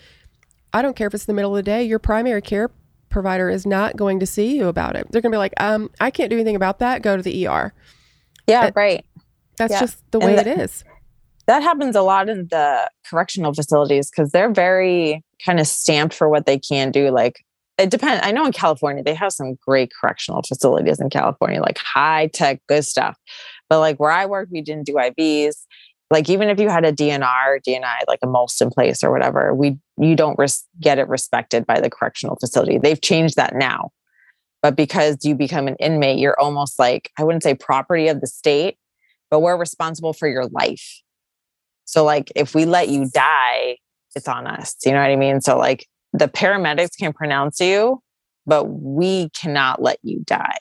[0.73, 2.71] I don't care if it's the middle of the day, your primary care
[3.11, 5.07] provider is not going to see you about it.
[5.11, 7.01] They're going to be like, um, I can't do anything about that.
[7.01, 7.73] Go to the ER.
[8.49, 9.05] Yeah, right.
[9.57, 9.81] That's yeah.
[9.81, 10.85] just the way it is.
[11.47, 16.29] That happens a lot in the correctional facilities because they're very kind of stamped for
[16.29, 17.11] what they can do.
[17.11, 17.45] Like
[17.79, 18.25] it depends.
[18.25, 22.61] I know in California, they have some great correctional facilities in California, like high tech,
[22.69, 23.19] good stuff.
[23.69, 25.57] But like where I work, we didn't do IVs.
[26.11, 29.55] Like even if you had a DNR, DNI, like a most in place or whatever,
[29.55, 32.79] we you don't res- get it respected by the correctional facility.
[32.79, 33.91] They've changed that now.
[34.63, 38.27] But because you become an inmate, you're almost like I wouldn't say property of the
[38.27, 38.77] state,
[39.31, 41.03] but we're responsible for your life.
[41.87, 43.79] So, like, if we let you die,
[44.15, 44.77] it's on us.
[44.85, 45.41] You know what I mean?
[45.41, 48.01] So, like, the paramedics can pronounce you,
[48.47, 50.59] but we cannot let you die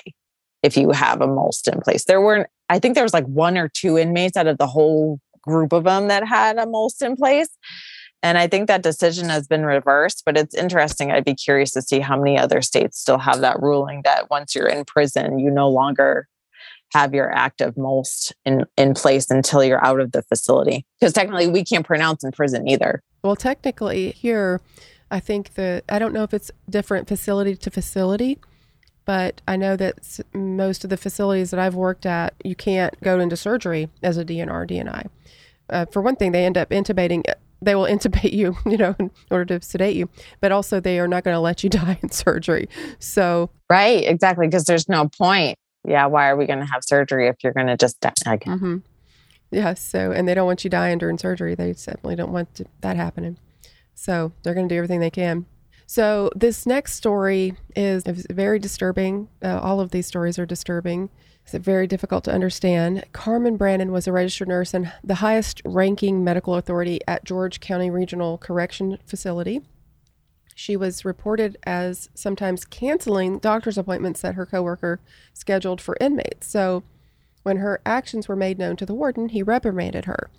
[0.63, 2.05] if you have a most in place.
[2.05, 5.19] There weren't, I think there was like one or two inmates out of the whole
[5.41, 7.49] group of them that had a most in place.
[8.23, 11.11] And I think that decision has been reversed, but it's interesting.
[11.11, 14.55] I'd be curious to see how many other states still have that ruling that once
[14.55, 16.27] you're in prison, you no longer
[16.93, 20.85] have your active most in, in place until you're out of the facility.
[20.99, 23.03] Because technically, we can't pronounce in prison either.
[23.23, 24.61] Well, technically, here,
[25.13, 28.39] I think the I don't know if it's different facility to facility,
[29.05, 33.19] but I know that most of the facilities that I've worked at, you can't go
[33.19, 35.09] into surgery as a DNR, DNI.
[35.69, 37.23] Uh, for one thing, they end up intubating
[37.61, 40.09] they will intubate you, you know, in order to sedate you,
[40.41, 42.67] but also they are not going to let you die in surgery.
[42.99, 47.27] So, right, exactly, because there's no point yeah, why are we going to have surgery
[47.27, 48.11] if you're going to just die?
[48.25, 48.77] Mm-hmm.
[49.51, 49.73] Yeah.
[49.73, 51.55] So, and they don't want you dying during surgery.
[51.55, 53.37] They definitely don't want to, that happening.
[53.95, 55.45] So they're going to do everything they can.
[55.85, 59.27] So this next story is, very disturbing.
[59.43, 61.09] Uh, all of these stories are disturbing.
[61.43, 63.03] It's very difficult to understand.
[63.11, 67.89] Carmen Brannon was a registered nurse and the highest ranking medical authority at George County
[67.89, 69.61] Regional Correction Facility.
[70.55, 75.01] She was reported as sometimes canceling doctor's appointments that her coworker
[75.33, 76.47] scheduled for inmates.
[76.47, 76.83] So
[77.43, 80.29] when her actions were made known to the warden, he reprimanded her.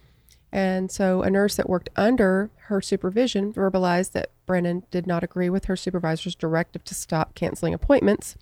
[0.54, 5.50] And so a nurse that worked under her supervision verbalized that Brennan did not agree
[5.50, 8.36] with her supervisor's directive to stop canceling appointments.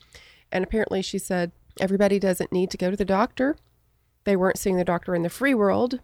[0.53, 3.57] And apparently she said, everybody doesn't need to go to the doctor.
[4.25, 6.01] They weren't seeing the doctor in the free world.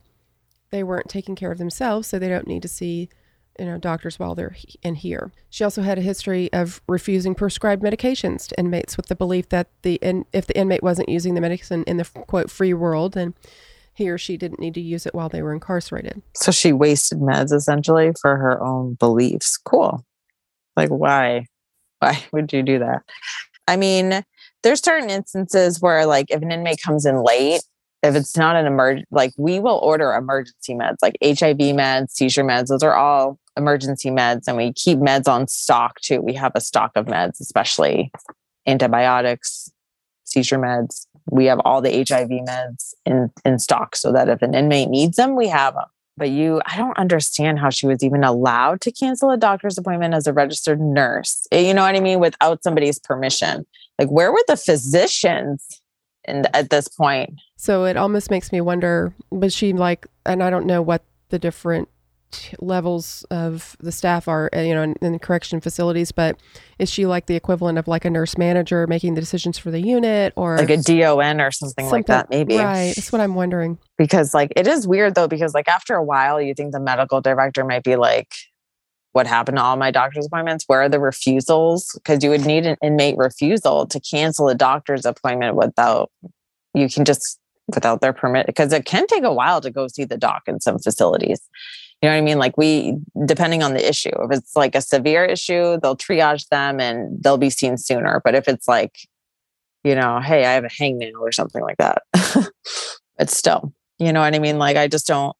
[0.70, 3.10] They weren't taking care of themselves, so they don't need to see
[3.58, 5.32] you know doctors while they're in here.
[5.50, 9.68] She also had a history of refusing prescribed medications to inmates with the belief that
[9.82, 13.34] the in, if the inmate wasn't using the medicine in the quote free world, then
[13.98, 16.22] he or she didn't need to use it while they were incarcerated.
[16.36, 19.56] So she wasted meds essentially for her own beliefs.
[19.56, 20.04] Cool.
[20.76, 21.46] Like why?
[21.98, 23.02] Why would you do that?
[23.66, 24.22] I mean,
[24.62, 27.60] there's certain instances where like if an inmate comes in late
[28.04, 32.44] if it's not an emerg like we will order emergency meds like hiv meds seizure
[32.44, 36.52] meds those are all emergency meds and we keep meds on stock too we have
[36.54, 38.12] a stock of meds especially
[38.68, 39.68] antibiotics
[40.22, 44.54] seizure meds we have all the hiv meds in in stock so that if an
[44.54, 45.84] inmate needs them we have them
[46.16, 50.14] but you i don't understand how she was even allowed to cancel a doctor's appointment
[50.14, 51.46] as a registered nurse.
[51.52, 52.20] Eh, you know what i mean?
[52.20, 53.64] Without somebody's permission.
[53.98, 55.80] Like where were the physicians
[56.26, 57.34] in, at this point?
[57.56, 61.38] So it almost makes me wonder was she like, and I don't know what the
[61.38, 61.88] different
[62.60, 66.38] levels of the staff are, uh, you know, in, in correction facilities, but
[66.78, 69.80] is she like the equivalent of like a nurse manager making the decisions for the
[69.80, 72.56] unit or like a DON or something, something like that, maybe?
[72.56, 72.92] Right.
[72.94, 73.78] That's what I'm wondering.
[73.96, 77.20] Because like it is weird though, because like after a while, you think the medical
[77.20, 78.32] director might be like,
[79.12, 80.64] what happened to all my doctor's appointments?
[80.66, 81.90] Where are the refusals?
[81.94, 86.10] Because you would need an inmate refusal to cancel a doctor's appointment without
[86.74, 87.40] you can just
[87.74, 90.60] without their permit because it can take a while to go see the doc in
[90.60, 91.40] some facilities.
[92.02, 92.38] You know what I mean?
[92.38, 92.96] Like we,
[93.26, 97.38] depending on the issue, if it's like a severe issue, they'll triage them and they'll
[97.38, 98.20] be seen sooner.
[98.24, 98.98] But if it's like,
[99.82, 102.02] you know, hey, I have a hangnail or something like that,
[103.18, 104.58] it's still, you know what I mean?
[104.58, 105.36] Like I just don't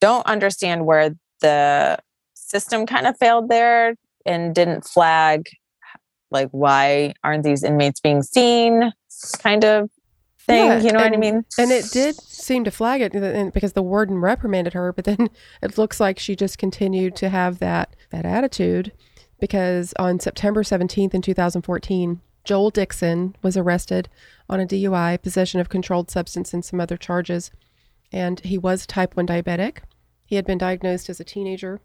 [0.00, 1.98] don't understand where the
[2.34, 3.94] system kind of failed there
[4.24, 5.48] and didn't flag
[6.30, 8.92] like why aren't these inmates being seen
[9.38, 9.90] kind of
[10.50, 13.12] thing yeah, you know and, what i mean and it did seem to flag it
[13.52, 15.30] because the warden reprimanded her but then
[15.62, 18.92] it looks like she just continued to have that that attitude
[19.38, 24.08] because on september 17th in 2014 joel dixon was arrested
[24.48, 27.50] on a dui possession of controlled substance and some other charges
[28.12, 29.78] and he was type 1 diabetic
[30.30, 31.80] he had been diagnosed as a teenager.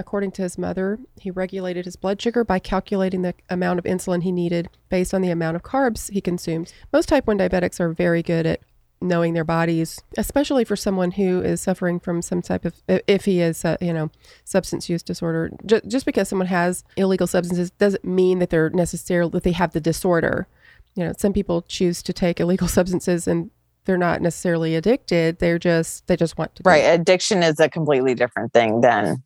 [0.00, 4.22] According to his mother, he regulated his blood sugar by calculating the amount of insulin
[4.22, 6.72] he needed based on the amount of carbs he consumed.
[6.90, 8.60] Most type 1 diabetics are very good at
[9.02, 13.42] knowing their bodies, especially for someone who is suffering from some type of, if he
[13.42, 14.10] is, uh, you know,
[14.44, 15.50] substance use disorder.
[15.66, 19.74] Just, just because someone has illegal substances doesn't mean that they're necessarily, that they have
[19.74, 20.48] the disorder.
[20.94, 23.50] You know, some people choose to take illegal substances and
[23.84, 25.40] they're not necessarily addicted.
[25.40, 26.62] They're just they just want to.
[26.64, 26.84] Right.
[26.84, 29.22] Addiction is a completely different thing than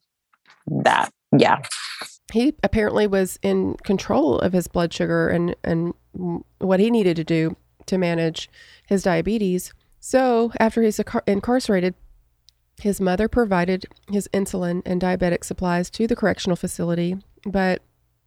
[0.66, 1.10] that.
[1.36, 1.62] Yeah.
[2.32, 5.94] He apparently was in control of his blood sugar and and
[6.58, 7.56] what he needed to do
[7.86, 8.48] to manage
[8.86, 9.72] his diabetes.
[10.00, 11.94] So after he's incarcerated,
[12.80, 17.82] his mother provided his insulin and diabetic supplies to the correctional facility, but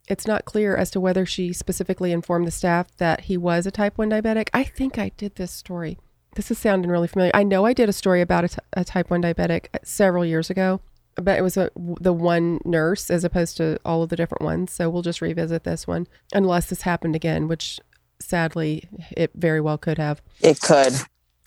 [0.07, 3.71] it's not clear as to whether she specifically informed the staff that he was a
[3.71, 4.49] type 1 diabetic.
[4.53, 5.97] I think I did this story
[6.37, 7.31] this is sounding really familiar.
[7.33, 10.49] I know I did a story about a, t- a type 1 diabetic several years
[10.51, 10.79] ago,
[11.21, 14.71] but it was a, the one nurse as opposed to all of the different ones.
[14.71, 17.79] So we'll just revisit this one unless this happened again, which
[18.19, 20.21] sadly it very well could have.
[20.41, 20.93] It could.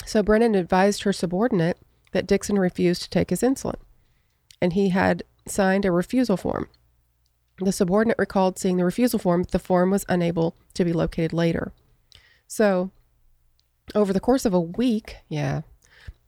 [0.05, 1.79] So Brennan advised her subordinate
[2.12, 3.77] that Dixon refused to take his insulin,
[4.61, 6.68] and he had signed a refusal form.
[7.59, 11.33] The subordinate recalled seeing the refusal form, but the form was unable to be located
[11.33, 11.73] later.
[12.47, 12.91] So
[13.95, 15.62] over the course of a week, yeah,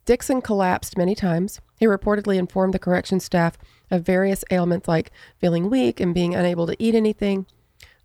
[0.05, 1.59] Dixon collapsed many times.
[1.79, 3.57] He reportedly informed the correction staff
[3.91, 7.45] of various ailments like feeling weak and being unable to eat anything.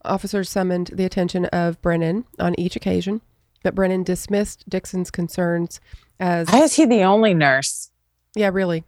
[0.05, 3.21] Officers summoned the attention of Brennan on each occasion,
[3.63, 5.81] but Brennan dismissed Dixon's concerns
[6.19, 6.49] as.
[6.49, 7.91] Why is he the only nurse?
[8.35, 8.85] Yeah, really.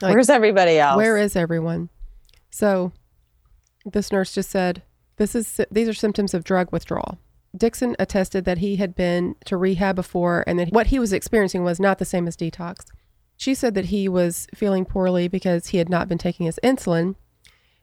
[0.00, 0.96] Like, Where's everybody else?
[0.96, 1.88] Where is everyone?
[2.50, 2.92] So,
[3.84, 4.82] this nurse just said,
[5.16, 7.18] "This is these are symptoms of drug withdrawal."
[7.56, 11.62] Dixon attested that he had been to rehab before and that what he was experiencing
[11.62, 12.86] was not the same as detox.
[13.36, 17.16] She said that he was feeling poorly because he had not been taking his insulin.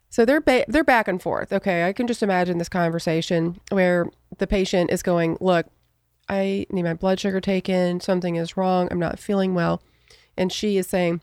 [0.09, 1.53] So they're ba- they're back and forth.
[1.53, 5.67] Okay, I can just imagine this conversation where the patient is going, "Look,
[6.27, 7.99] I need my blood sugar taken.
[7.99, 8.87] Something is wrong.
[8.91, 9.81] I'm not feeling well."
[10.37, 11.21] And she is saying,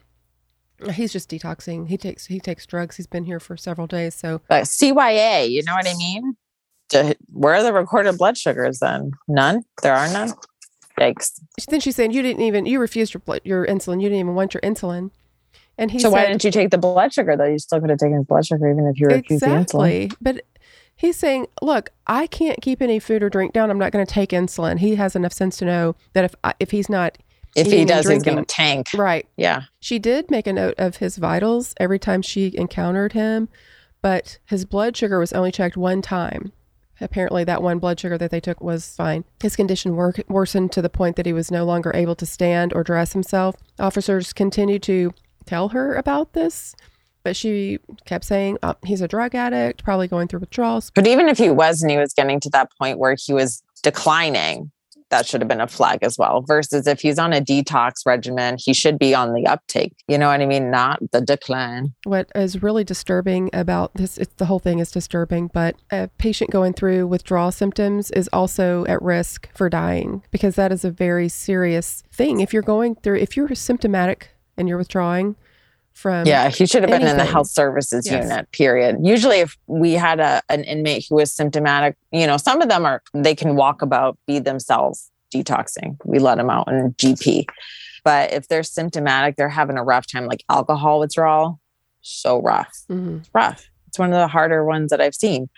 [0.92, 1.88] He's just detoxing.
[1.88, 2.96] He takes he takes drugs.
[2.96, 4.14] He's been here for several days.
[4.14, 6.36] So but CYA, you know what I mean?
[7.32, 9.10] where are the recorded blood sugars then?
[9.26, 9.62] None?
[9.82, 10.32] There are none?
[10.98, 11.40] Yikes.
[11.68, 14.00] Then she's saying you didn't even, you refused your, blood, your insulin.
[14.00, 15.10] You didn't even want your insulin.
[15.76, 17.44] And he so said, why didn't you take the blood sugar though?
[17.44, 20.06] You still could have taken his blood sugar even if you refused exactly.
[20.06, 20.16] the insulin.
[20.20, 20.44] But
[20.96, 23.70] he's saying, look, I can't keep any food or drink down.
[23.70, 24.78] I'm not going to take insulin.
[24.80, 27.16] He has enough sense to know that if uh, if he's not
[27.56, 28.88] if he does, drinking, he's going to tank.
[28.94, 29.26] Right.
[29.36, 29.62] Yeah.
[29.80, 33.48] She did make a note of his vitals every time she encountered him,
[34.02, 36.52] but his blood sugar was only checked one time.
[37.00, 39.24] Apparently, that one blood sugar that they took was fine.
[39.40, 42.72] His condition wor- worsened to the point that he was no longer able to stand
[42.72, 43.56] or dress himself.
[43.78, 45.12] Officers continued to
[45.46, 46.74] tell her about this,
[47.22, 50.90] but she kept saying oh, he's a drug addict, probably going through withdrawals.
[50.94, 53.62] But even if he was and he was getting to that point where he was
[53.82, 54.70] declining,
[55.10, 56.42] that should have been a flag as well.
[56.46, 59.94] Versus if he's on a detox regimen, he should be on the uptake.
[60.08, 60.70] You know what I mean?
[60.70, 61.94] Not the decline.
[62.04, 66.72] What is really disturbing about this, the whole thing is disturbing, but a patient going
[66.72, 72.02] through withdrawal symptoms is also at risk for dying because that is a very serious
[72.12, 72.40] thing.
[72.40, 75.36] If you're going through, if you're symptomatic and you're withdrawing,
[75.98, 77.06] from yeah he should have anything.
[77.06, 78.24] been in the health services yes.
[78.24, 82.62] unit period usually if we had a an inmate who was symptomatic you know some
[82.62, 86.92] of them are they can walk about be themselves detoxing we let them out in
[86.94, 87.44] gp
[88.04, 91.60] but if they're symptomatic they're having a rough time like alcohol withdrawal
[92.00, 93.18] so rough mm-hmm.
[93.18, 95.48] it's rough it's one of the harder ones that i've seen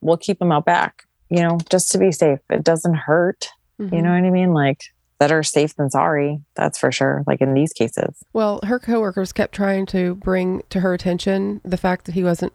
[0.00, 3.48] we'll keep them out back you know just to be safe it doesn't hurt
[3.80, 3.94] mm-hmm.
[3.94, 4.84] you know what i mean like
[5.18, 6.40] better safe than sorry.
[6.54, 7.24] That's for sure.
[7.26, 8.22] Like in these cases.
[8.32, 12.52] Well, her coworkers kept trying to bring to her attention the fact that he wasn't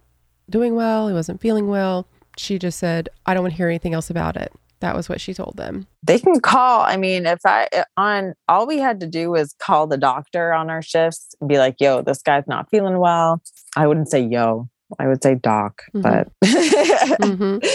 [0.50, 2.08] doing well, he wasn't feeling well.
[2.38, 4.52] She just said, I don't want to hear anything else about it.
[4.80, 5.88] That was what she told them.
[6.06, 6.82] They can call.
[6.82, 10.70] I mean, if I on all we had to do was call the doctor on
[10.70, 13.42] our shifts and be like, yo, this guy's not feeling well.
[13.78, 14.68] I wouldn't say yo,
[15.00, 16.02] I would say doc, mm-hmm.
[16.02, 17.66] but mm-hmm.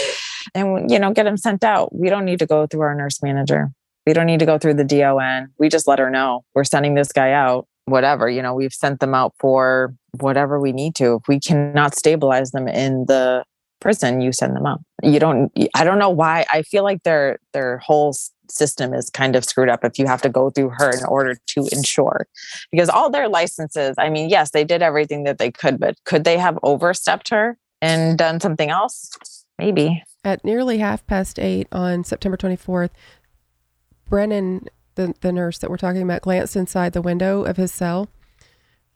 [0.53, 1.95] and you know, get him sent out.
[1.95, 3.71] We don't need to go through our nurse manager.
[4.09, 5.49] We don't need to go through the DON.
[5.59, 7.67] We just let her know we're sending this guy out.
[7.85, 11.17] Whatever, you know, we've sent them out for whatever we need to.
[11.17, 13.43] If we cannot stabilize them in the
[13.79, 14.81] prison, you send them out.
[15.03, 16.43] You don't I don't know why.
[16.51, 18.15] I feel like their their whole
[18.49, 21.37] system is kind of screwed up if you have to go through her in order
[21.49, 22.25] to ensure.
[22.71, 26.23] Because all their licenses, I mean, yes, they did everything that they could, but could
[26.23, 29.11] they have overstepped her and done something else?
[29.59, 30.01] Maybe.
[30.23, 32.89] At nearly half past eight on September 24th,
[34.09, 38.09] Brennan, the, the nurse that we're talking about, glanced inside the window of his cell,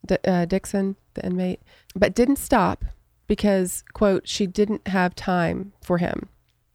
[0.05, 1.61] D- uh, Dixon, the inmate,
[1.95, 2.83] but didn't stop
[3.27, 6.29] because, quote, she didn't have time for him.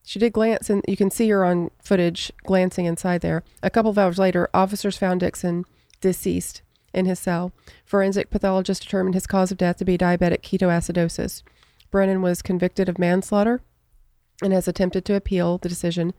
[0.04, 3.42] She did glance, and you can see her on footage glancing inside there.
[3.62, 5.64] A couple of hours later, officers found Dixon
[6.00, 6.62] deceased
[6.94, 7.52] in his cell.
[7.84, 11.42] Forensic pathologists determined his cause of death to be diabetic ketoacidosis.
[11.90, 13.60] Brennan was convicted of manslaughter
[14.42, 16.14] and has attempted to appeal the decision,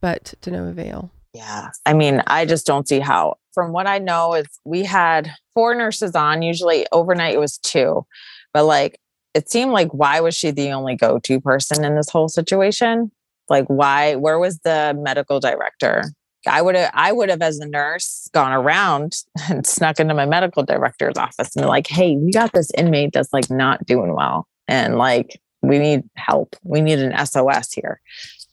[0.00, 1.10] but to no avail.
[1.36, 1.70] Yeah.
[1.84, 3.36] I mean, I just don't see how.
[3.52, 6.42] From what I know, is we had four nurses on.
[6.42, 8.06] Usually overnight it was two.
[8.52, 8.98] But like
[9.34, 13.10] it seemed like why was she the only go-to person in this whole situation?
[13.50, 16.04] Like why where was the medical director?
[16.46, 19.16] I would have I would have as a nurse gone around
[19.50, 23.32] and snuck into my medical director's office and like, hey, we got this inmate that's
[23.32, 24.46] like not doing well.
[24.68, 26.56] And like we need help.
[26.62, 28.00] We need an SOS here.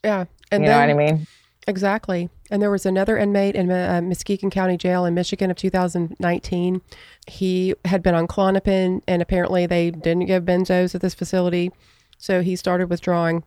[0.03, 0.25] Yeah.
[0.51, 1.27] And you then, know what I mean?
[1.67, 2.29] Exactly.
[2.51, 6.81] And there was another inmate in uh, Muskegon County Jail in Michigan of 2019.
[7.27, 11.71] He had been on Klonopin, and apparently they didn't give benzos at this facility.
[12.17, 13.43] So he started withdrawing,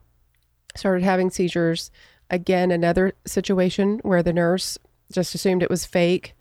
[0.74, 1.90] started having seizures.
[2.30, 4.78] Again, another situation where the nurse
[5.12, 6.34] just assumed it was fake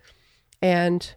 [0.62, 1.14] and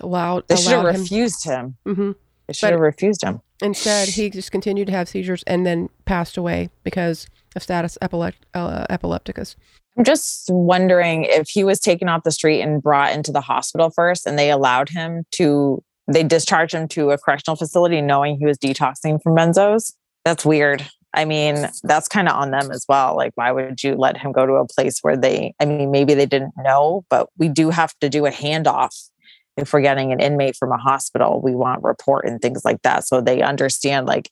[0.00, 0.46] allowed.
[0.48, 1.76] They should have refused him.
[1.86, 2.12] Mm-hmm.
[2.46, 3.40] They should have refused him.
[3.62, 7.26] Instead, he just continued to have seizures and then passed away because
[7.56, 9.56] of status uh, epilepticus.
[9.96, 13.90] I'm just wondering if he was taken off the street and brought into the hospital
[13.90, 18.46] first and they allowed him to, they discharged him to a correctional facility knowing he
[18.46, 19.92] was detoxing from benzos.
[20.24, 20.86] That's weird.
[21.14, 23.14] I mean, that's kind of on them as well.
[23.14, 26.14] Like, why would you let him go to a place where they, I mean, maybe
[26.14, 29.10] they didn't know, but we do have to do a handoff
[29.56, 33.06] if we're getting an inmate from a hospital, we want report and things like that.
[33.06, 34.30] So they understand like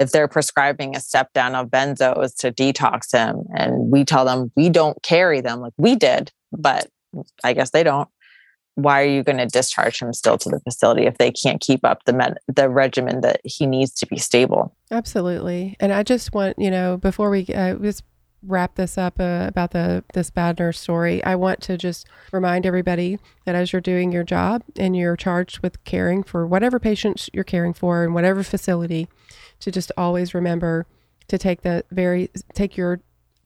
[0.00, 4.50] if they're prescribing a step down of benzos to detox him and we tell them
[4.56, 6.88] we don't carry them like we did, but
[7.44, 8.08] I guess they don't.
[8.76, 11.84] Why are you going to discharge him still to the facility if they can't keep
[11.84, 14.74] up the med- the regimen that he needs to be stable?
[14.90, 15.76] Absolutely.
[15.80, 18.02] And I just want, you know, before we uh, just
[18.42, 22.64] wrap this up uh, about the this bad nurse story, I want to just remind
[22.64, 27.28] everybody that as you're doing your job and you're charged with caring for whatever patients
[27.34, 29.08] you're caring for in whatever facility,
[29.60, 30.86] to just always remember
[31.28, 33.00] to take the very take your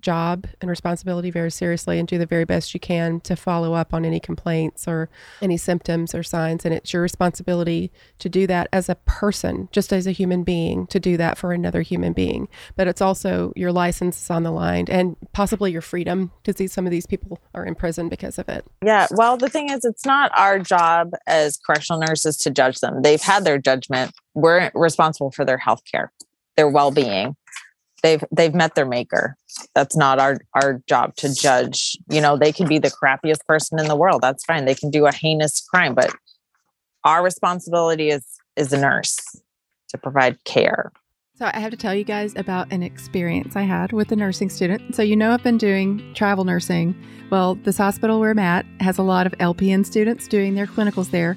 [0.04, 3.92] job and responsibility very seriously and do the very best you can to follow up
[3.92, 5.08] on any complaints or
[5.42, 6.64] any symptoms or signs.
[6.64, 10.86] And it's your responsibility to do that as a person, just as a human being,
[10.88, 12.48] to do that for another human being.
[12.76, 16.86] But it's also your license is on the line and possibly your freedom because some
[16.86, 18.64] of these people are in prison because of it.
[18.84, 19.08] Yeah.
[19.10, 23.00] Well, the thing is, it's not our job as correctional nurses to judge them.
[23.02, 24.12] They've had their judgment.
[24.34, 26.12] We're responsible for their health care,
[26.56, 27.36] their well being
[28.04, 29.36] they've they've met their maker
[29.74, 33.80] that's not our our job to judge you know they can be the crappiest person
[33.80, 36.14] in the world that's fine they can do a heinous crime but
[37.02, 38.24] our responsibility is
[38.56, 39.18] is a nurse
[39.88, 40.92] to provide care
[41.36, 44.48] so I have to tell you guys about an experience I had with a nursing
[44.48, 44.94] student.
[44.94, 46.94] So you know I've been doing travel nursing.
[47.28, 51.10] Well, this hospital where I'm at has a lot of LPN students doing their clinicals
[51.10, 51.36] there.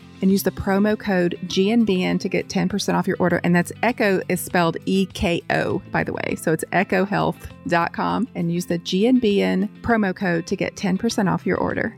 [0.21, 3.41] and use the promo code GNBN to get 10% off your order.
[3.43, 6.35] And that's Eko is spelled E K O, by the way.
[6.35, 11.97] So it's ekohealth.com and use the GNBN promo code to get 10% off your order.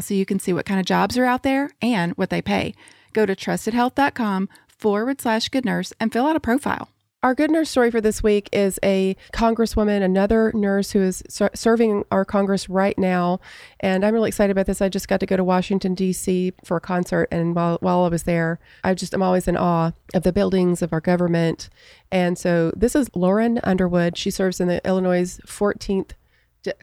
[0.00, 2.74] so you can see what kind of jobs are out there and what they pay.
[3.12, 6.90] Go to trustedhealth.com forward slash good nurse and fill out a profile.
[7.22, 11.50] Our good nurse story for this week is a congresswoman, another nurse who is ser-
[11.54, 13.40] serving our Congress right now.
[13.80, 14.80] And I'm really excited about this.
[14.80, 16.52] I just got to go to Washington, D.C.
[16.62, 17.26] for a concert.
[17.32, 20.82] And while, while I was there, I just am always in awe of the buildings
[20.82, 21.68] of our government.
[22.12, 24.16] And so this is Lauren Underwood.
[24.16, 26.10] She serves in the Illinois 14th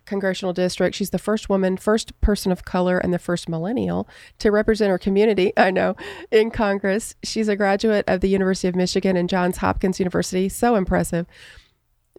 [0.05, 0.95] congressional district.
[0.95, 4.07] She's the first woman, first person of color, and the first millennial
[4.39, 5.53] to represent her community.
[5.57, 5.95] I know
[6.31, 7.15] in Congress.
[7.23, 10.49] She's a graduate of the University of Michigan and Johns Hopkins University.
[10.49, 11.25] So impressive.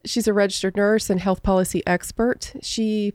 [0.04, 2.52] She's a registered nurse and health policy expert.
[2.62, 3.14] She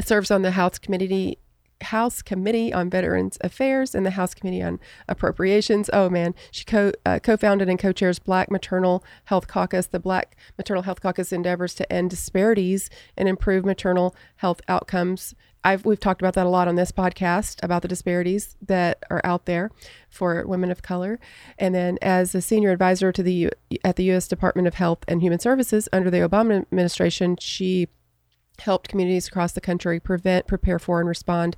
[0.00, 1.38] serves on the House Committee
[1.82, 5.90] House Committee on Veterans Affairs and the House Committee on Appropriations.
[5.92, 9.86] Oh man, she co uh, co-founded and co-chairs Black Maternal Health Caucus.
[9.86, 15.34] The Black Maternal Health Caucus endeavors to end disparities and improve maternal health outcomes.
[15.62, 19.20] I've we've talked about that a lot on this podcast about the disparities that are
[19.24, 19.70] out there
[20.08, 21.20] for women of color.
[21.58, 23.50] And then as a senior advisor to the U,
[23.84, 24.26] at the U.S.
[24.26, 27.88] Department of Health and Human Services under the Obama administration, she
[28.60, 31.56] helped communities across the country prevent, prepare for, and respond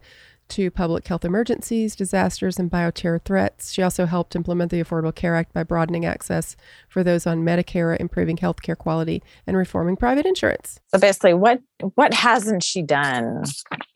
[0.48, 3.72] to public health emergencies, disasters, and bioterror threats.
[3.72, 6.56] She also helped implement the Affordable Care Act by broadening access
[6.88, 10.78] for those on Medicare, improving healthcare quality, and reforming private insurance.
[10.88, 11.60] So basically, what
[11.94, 13.44] what hasn't she done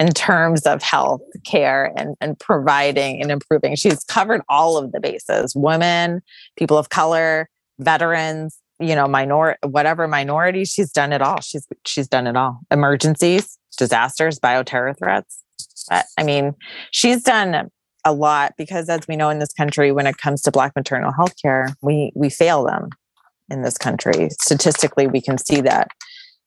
[0.01, 3.77] in terms of health care and, and providing and improving?
[3.77, 6.23] She's covered all of the bases: women,
[6.57, 11.41] people of color, veterans, you know, minor whatever minority, she's done it all.
[11.41, 12.61] She's she's done it all.
[12.71, 15.43] Emergencies, disasters, bioterror threats.
[15.89, 16.55] But, I mean,
[16.91, 17.71] she's done
[18.05, 21.13] a lot because as we know in this country, when it comes to black maternal
[21.13, 22.91] health care, we we fail them
[23.49, 24.29] in this country.
[24.41, 25.89] Statistically, we can see that.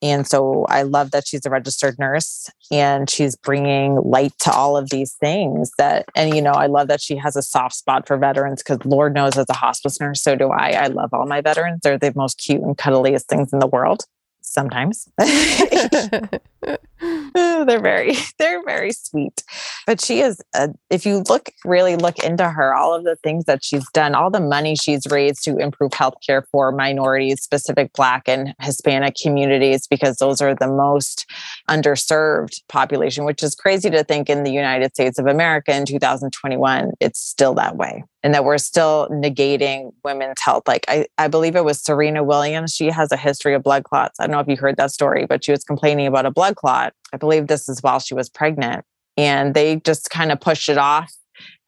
[0.01, 4.77] And so I love that she's a registered nurse and she's bringing light to all
[4.77, 8.07] of these things that, and you know, I love that she has a soft spot
[8.07, 10.71] for veterans because Lord knows as a hospice nurse, so do I.
[10.71, 11.81] I love all my veterans.
[11.83, 14.05] They're the most cute and cuddliest things in the world
[14.41, 15.09] sometimes.
[17.65, 19.43] they're very they're very sweet.
[19.85, 23.45] But she is a, if you look really look into her all of the things
[23.45, 28.23] that she's done, all the money she's raised to improve healthcare for minorities, specific black
[28.27, 31.25] and Hispanic communities because those are the most
[31.69, 36.91] underserved population, which is crazy to think in the United States of America in 2021
[36.99, 40.63] it's still that way and that we're still negating women's health.
[40.67, 42.73] Like I, I believe it was Serena Williams.
[42.73, 44.19] She has a history of blood clots.
[44.19, 46.55] I don't know if you heard that story, but she was complaining about a blood
[46.55, 46.93] clot.
[47.13, 48.85] I believe this is while she was pregnant.
[49.17, 51.13] And they just kind of pushed it off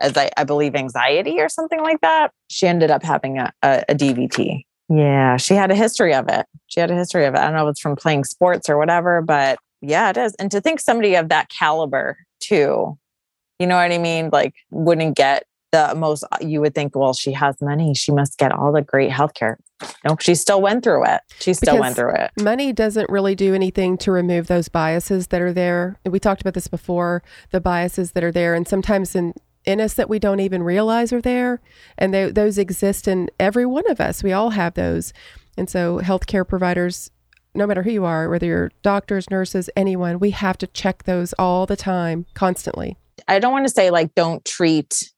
[0.02, 2.32] as I, I believe anxiety or something like that.
[2.50, 4.64] She ended up having a, a, a DVT.
[4.90, 6.46] Yeah, she had a history of it.
[6.68, 7.40] She had a history of it.
[7.40, 10.36] I don't know if it's from playing sports or whatever, but yeah, it is.
[10.36, 12.98] And to think somebody of that caliber too,
[13.58, 14.30] you know what I mean?
[14.32, 18.52] Like wouldn't get the most you would think well she has money she must get
[18.52, 19.58] all the great health care
[20.06, 21.22] no she still went through it.
[21.40, 22.32] She still because went through it.
[22.42, 25.98] money doesn't really do anything to remove those biases that are there.
[26.06, 29.94] We talked about this before the biases that are there and sometimes in in us
[29.94, 31.62] that we don't even realize are there
[31.98, 34.24] and they, those exist in every one of us.
[34.24, 35.14] We all have those.
[35.56, 37.12] And so healthcare providers
[37.54, 41.34] no matter who you are whether you're doctors nurses anyone we have to check those
[41.34, 42.98] all the time constantly.
[43.28, 45.12] I don't want to say like don't treat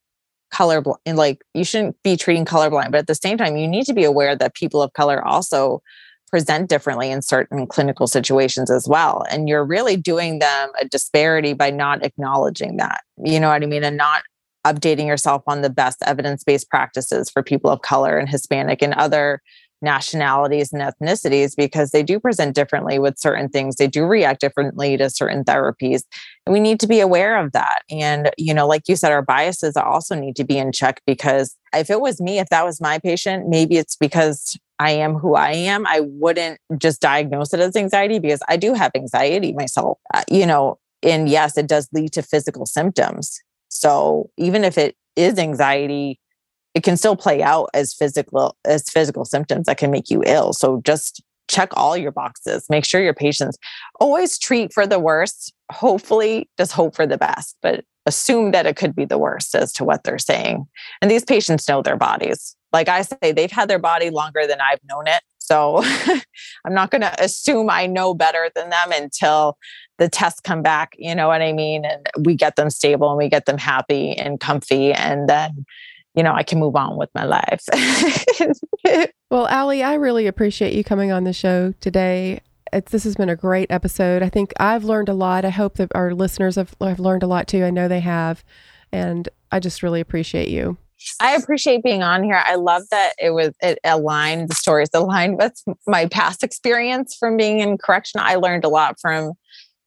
[0.54, 3.84] colorblind and like you shouldn't be treating colorblind but at the same time you need
[3.84, 5.82] to be aware that people of color also
[6.28, 11.52] present differently in certain clinical situations as well and you're really doing them a disparity
[11.52, 14.22] by not acknowledging that you know what i mean and not
[14.64, 19.42] updating yourself on the best evidence-based practices for people of color and Hispanic and other
[19.84, 23.76] nationalities and ethnicities because they do present differently with certain things.
[23.76, 26.02] They do react differently to certain therapies.
[26.46, 27.82] And we need to be aware of that.
[27.90, 31.56] And, you know, like you said, our biases also need to be in check because
[31.72, 35.34] if it was me, if that was my patient, maybe it's because I am who
[35.34, 35.86] I am.
[35.86, 40.46] I wouldn't just diagnose it as anxiety because I do have anxiety myself, uh, you
[40.46, 43.40] know, and yes, it does lead to physical symptoms.
[43.68, 46.18] So even if it is anxiety,
[46.74, 50.52] it can still play out as physical as physical symptoms that can make you ill.
[50.52, 52.66] So just check all your boxes.
[52.68, 53.58] Make sure your patients
[54.00, 55.52] always treat for the worst.
[55.70, 59.72] Hopefully just hope for the best but assume that it could be the worst as
[59.72, 60.66] to what they're saying.
[61.00, 62.56] And these patients know their bodies.
[62.72, 65.22] Like i say they've had their body longer than i've known it.
[65.38, 65.82] So
[66.64, 69.58] i'm not going to assume i know better than them until
[69.98, 71.84] the tests come back you know what i mean?
[71.84, 75.64] And we get them stable and we get them happy and comfy and then
[76.14, 77.64] you know, I can move on with my life.
[79.30, 82.40] well, Allie, I really appreciate you coming on the show today.
[82.72, 84.22] It's, this has been a great episode.
[84.22, 85.44] I think I've learned a lot.
[85.44, 87.64] I hope that our listeners have, have learned a lot too.
[87.64, 88.44] I know they have.
[88.92, 90.76] And I just really appreciate you.
[91.20, 92.42] I appreciate being on here.
[92.44, 97.36] I love that it was it aligned the stories aligned with my past experience from
[97.36, 98.20] being in correction.
[98.22, 99.32] I learned a lot from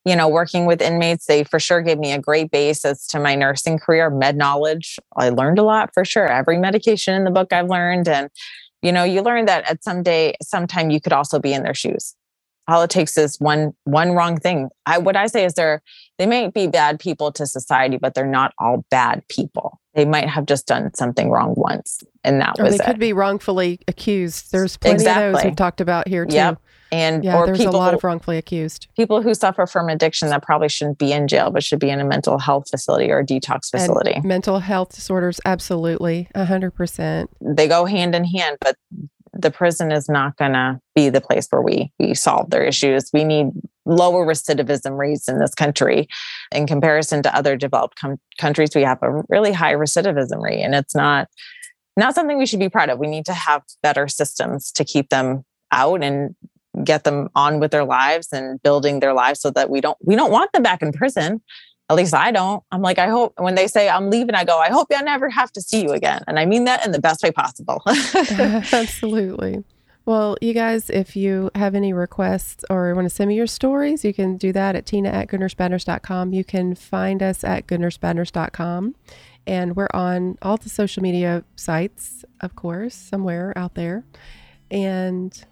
[0.07, 3.35] you know, working with inmates, they for sure gave me a great basis to my
[3.35, 4.97] nursing career, med knowledge.
[5.17, 6.27] I learned a lot for sure.
[6.27, 8.07] Every medication in the book I've learned.
[8.07, 8.29] And,
[8.81, 11.73] you know, you learn that at some day, sometime you could also be in their
[11.73, 12.15] shoes.
[12.69, 14.69] All it takes is one one wrong thing.
[14.85, 15.81] I what I say is they're
[16.17, 19.79] they might be bad people to society, but they're not all bad people.
[19.93, 22.85] They might have just done something wrong once, and that or was they it.
[22.85, 24.51] could be wrongfully accused.
[24.51, 25.27] There's plenty exactly.
[25.27, 26.35] of those we've talked about here too.
[26.35, 26.61] Yep
[26.91, 28.88] and yeah, or there's people, a lot of wrongfully accused.
[28.95, 31.99] People who suffer from addiction that probably shouldn't be in jail but should be in
[31.99, 34.13] a mental health facility or a detox facility.
[34.13, 38.75] and mental health disorders absolutely 100% they go hand in hand but
[39.33, 43.09] the prison is not going to be the place where we we solve their issues.
[43.13, 43.47] We need
[43.85, 46.07] lower recidivism rates in this country.
[46.51, 50.73] In comparison to other developed com- countries we have a really high recidivism rate and
[50.73, 51.27] it's not
[51.95, 52.99] not something we should be proud of.
[52.99, 56.35] We need to have better systems to keep them out and
[56.88, 60.15] get them on with their lives and building their lives so that we don't we
[60.15, 61.41] don't want them back in prison
[61.89, 62.63] at least I don't.
[62.71, 65.29] I'm like, I hope when they say I'm leaving, I go, I hope I never
[65.29, 66.21] have to see you again.
[66.27, 67.81] And I mean that in the best way possible.
[67.85, 69.63] Absolutely.
[70.05, 74.05] Well, you guys, if you have any requests or want to send me your stories,
[74.05, 76.33] you can do that at tina at goodnursebadnurse.com.
[76.33, 78.95] You can find us at goodnursebadnurse.com.
[79.45, 84.03] And we're on all the social media sites, of course, somewhere out there.
[84.69, 85.45] And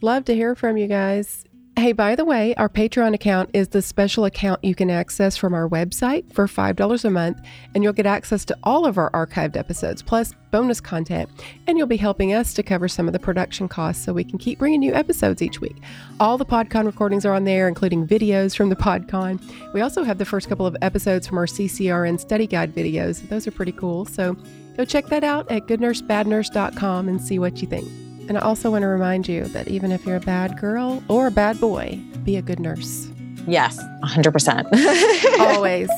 [0.00, 1.44] Love to hear from you guys.
[1.76, 5.54] Hey, by the way, our Patreon account is the special account you can access from
[5.54, 7.40] our website for $5 a month,
[7.74, 11.28] and you'll get access to all of our archived episodes, plus bonus content,
[11.66, 14.38] and you'll be helping us to cover some of the production costs so we can
[14.38, 15.76] keep bringing new episodes each week.
[16.18, 19.40] All the PodCon recordings are on there, including videos from the PodCon.
[19.72, 23.28] We also have the first couple of episodes from our CCRN study guide videos.
[23.28, 24.36] Those are pretty cool, so
[24.76, 28.07] go check that out at goodnursebadnurse.com and see what you think.
[28.28, 31.26] And I also want to remind you that even if you're a bad girl or
[31.26, 33.08] a bad boy, be a good nurse.
[33.46, 35.38] Yes, 100%.
[35.40, 35.88] always.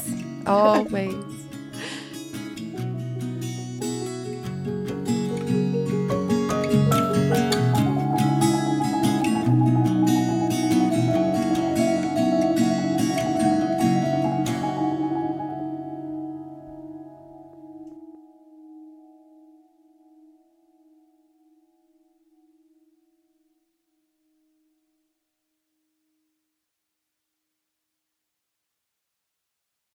[0.46, 1.39] Always.